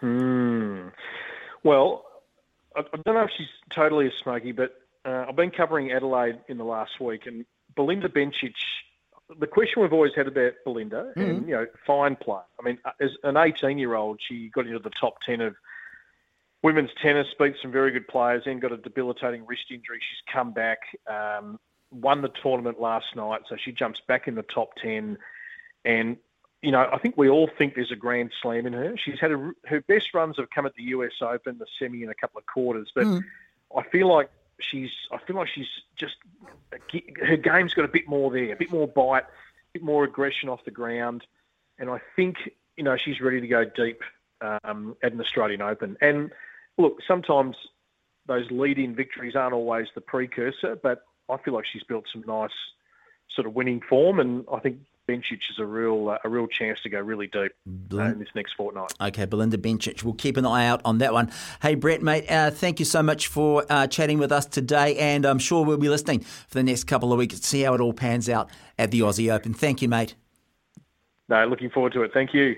Hmm. 0.00 0.88
Well, 1.64 2.04
I, 2.76 2.80
I 2.80 2.96
don't 3.04 3.14
know 3.14 3.22
if 3.22 3.30
she's 3.36 3.46
totally 3.74 4.06
a 4.06 4.12
smoky, 4.22 4.52
but 4.52 4.74
uh, 5.04 5.26
I've 5.28 5.36
been 5.36 5.50
covering 5.50 5.92
Adelaide 5.92 6.40
in 6.48 6.58
the 6.58 6.64
last 6.64 7.00
week, 7.00 7.26
and 7.26 7.44
Belinda 7.76 8.08
Bencic. 8.08 8.54
The 9.38 9.46
question 9.46 9.82
we've 9.82 9.92
always 9.92 10.14
had 10.16 10.26
about 10.26 10.52
Belinda, 10.64 11.12
mm-hmm. 11.16 11.20
and 11.20 11.48
you 11.48 11.54
know, 11.54 11.66
fine 11.86 12.16
player. 12.16 12.42
I 12.58 12.64
mean, 12.64 12.78
as 13.00 13.10
an 13.24 13.34
18-year-old, 13.34 14.20
she 14.26 14.48
got 14.48 14.66
into 14.66 14.78
the 14.78 14.90
top 14.90 15.16
10 15.26 15.42
of 15.42 15.54
women's 16.62 16.90
tennis, 17.00 17.26
beat 17.38 17.54
some 17.60 17.70
very 17.70 17.90
good 17.90 18.08
players, 18.08 18.42
then 18.46 18.58
got 18.58 18.72
a 18.72 18.78
debilitating 18.78 19.44
wrist 19.46 19.66
injury. 19.70 20.00
She's 20.00 20.32
come 20.32 20.52
back, 20.52 20.78
um, 21.06 21.58
won 21.90 22.22
the 22.22 22.30
tournament 22.42 22.80
last 22.80 23.14
night, 23.16 23.42
so 23.48 23.56
she 23.56 23.70
jumps 23.70 24.00
back 24.08 24.28
in 24.28 24.34
the 24.34 24.42
top 24.42 24.70
10. 24.82 25.18
And 25.84 26.16
you 26.62 26.72
know, 26.72 26.88
I 26.92 26.98
think 26.98 27.16
we 27.16 27.28
all 27.28 27.48
think 27.56 27.74
there's 27.74 27.92
a 27.92 27.96
grand 27.96 28.32
slam 28.42 28.66
in 28.66 28.72
her. 28.72 28.96
She's 28.96 29.20
had 29.20 29.30
a, 29.30 29.52
her 29.66 29.80
best 29.82 30.12
runs 30.12 30.36
have 30.38 30.50
come 30.50 30.66
at 30.66 30.74
the 30.74 30.82
U.S. 30.84 31.12
Open, 31.20 31.58
the 31.58 31.66
semi, 31.78 32.02
and 32.02 32.10
a 32.10 32.14
couple 32.14 32.38
of 32.38 32.46
quarters. 32.46 32.90
But 32.94 33.04
mm. 33.04 33.24
I 33.76 33.82
feel 33.84 34.08
like 34.08 34.30
she's, 34.60 34.90
I 35.12 35.18
feel 35.18 35.36
like 35.36 35.48
she's 35.48 35.68
just 35.96 36.16
her 37.22 37.36
game's 37.36 37.74
got 37.74 37.84
a 37.84 37.88
bit 37.88 38.08
more 38.08 38.30
there, 38.30 38.52
a 38.52 38.56
bit 38.56 38.72
more 38.72 38.88
bite, 38.88 39.22
a 39.24 39.72
bit 39.72 39.82
more 39.82 40.04
aggression 40.04 40.48
off 40.48 40.64
the 40.64 40.70
ground, 40.70 41.24
and 41.78 41.90
I 41.90 42.00
think 42.16 42.36
you 42.76 42.82
know 42.82 42.96
she's 42.96 43.20
ready 43.20 43.40
to 43.40 43.46
go 43.46 43.64
deep 43.64 44.02
um, 44.40 44.96
at 45.02 45.12
an 45.12 45.20
Australian 45.20 45.62
Open. 45.62 45.96
And 46.00 46.32
look, 46.76 46.98
sometimes 47.06 47.56
those 48.26 48.50
lead-in 48.50 48.94
victories 48.94 49.36
aren't 49.36 49.54
always 49.54 49.86
the 49.94 50.00
precursor, 50.00 50.76
but 50.76 51.02
I 51.28 51.36
feel 51.38 51.54
like 51.54 51.66
she's 51.66 51.84
built 51.84 52.06
some 52.12 52.24
nice 52.26 52.50
sort 53.34 53.46
of 53.46 53.54
winning 53.54 53.80
form, 53.80 54.18
and 54.18 54.44
I 54.52 54.58
think 54.58 54.80
Bencic 55.08 55.40
is 55.50 55.58
a 55.58 55.64
real 55.64 56.10
uh, 56.10 56.18
a 56.22 56.28
real 56.28 56.46
chance 56.46 56.80
to 56.82 56.88
go 56.88 57.00
really 57.00 57.26
deep 57.26 57.52
uh, 57.92 57.98
in 57.98 58.18
this 58.18 58.28
next 58.34 58.52
fortnight. 58.54 58.92
Okay, 59.00 59.24
Belinda 59.24 59.56
Bencic. 59.56 60.04
We'll 60.04 60.14
keep 60.14 60.36
an 60.36 60.44
eye 60.44 60.66
out 60.66 60.82
on 60.84 60.98
that 60.98 61.12
one. 61.12 61.30
Hey, 61.62 61.74
Brett, 61.74 62.02
mate, 62.02 62.30
uh, 62.30 62.50
thank 62.50 62.78
you 62.78 62.84
so 62.84 63.02
much 63.02 63.26
for 63.26 63.64
uh, 63.70 63.86
chatting 63.86 64.18
with 64.18 64.30
us 64.30 64.46
today, 64.46 64.96
and 64.98 65.24
I'm 65.24 65.38
sure 65.38 65.64
we'll 65.64 65.78
be 65.78 65.88
listening 65.88 66.20
for 66.20 66.54
the 66.58 66.62
next 66.62 66.84
couple 66.84 67.12
of 67.12 67.18
weeks 67.18 67.40
to 67.40 67.46
see 67.46 67.62
how 67.62 67.74
it 67.74 67.80
all 67.80 67.94
pans 67.94 68.28
out 68.28 68.50
at 68.78 68.90
the 68.90 69.00
Aussie 69.00 69.32
Open. 69.32 69.54
Thank 69.54 69.80
you, 69.80 69.88
mate. 69.88 70.14
No, 71.28 71.44
looking 71.46 71.70
forward 71.70 71.92
to 71.94 72.02
it. 72.02 72.12
Thank 72.12 72.34
you. 72.34 72.56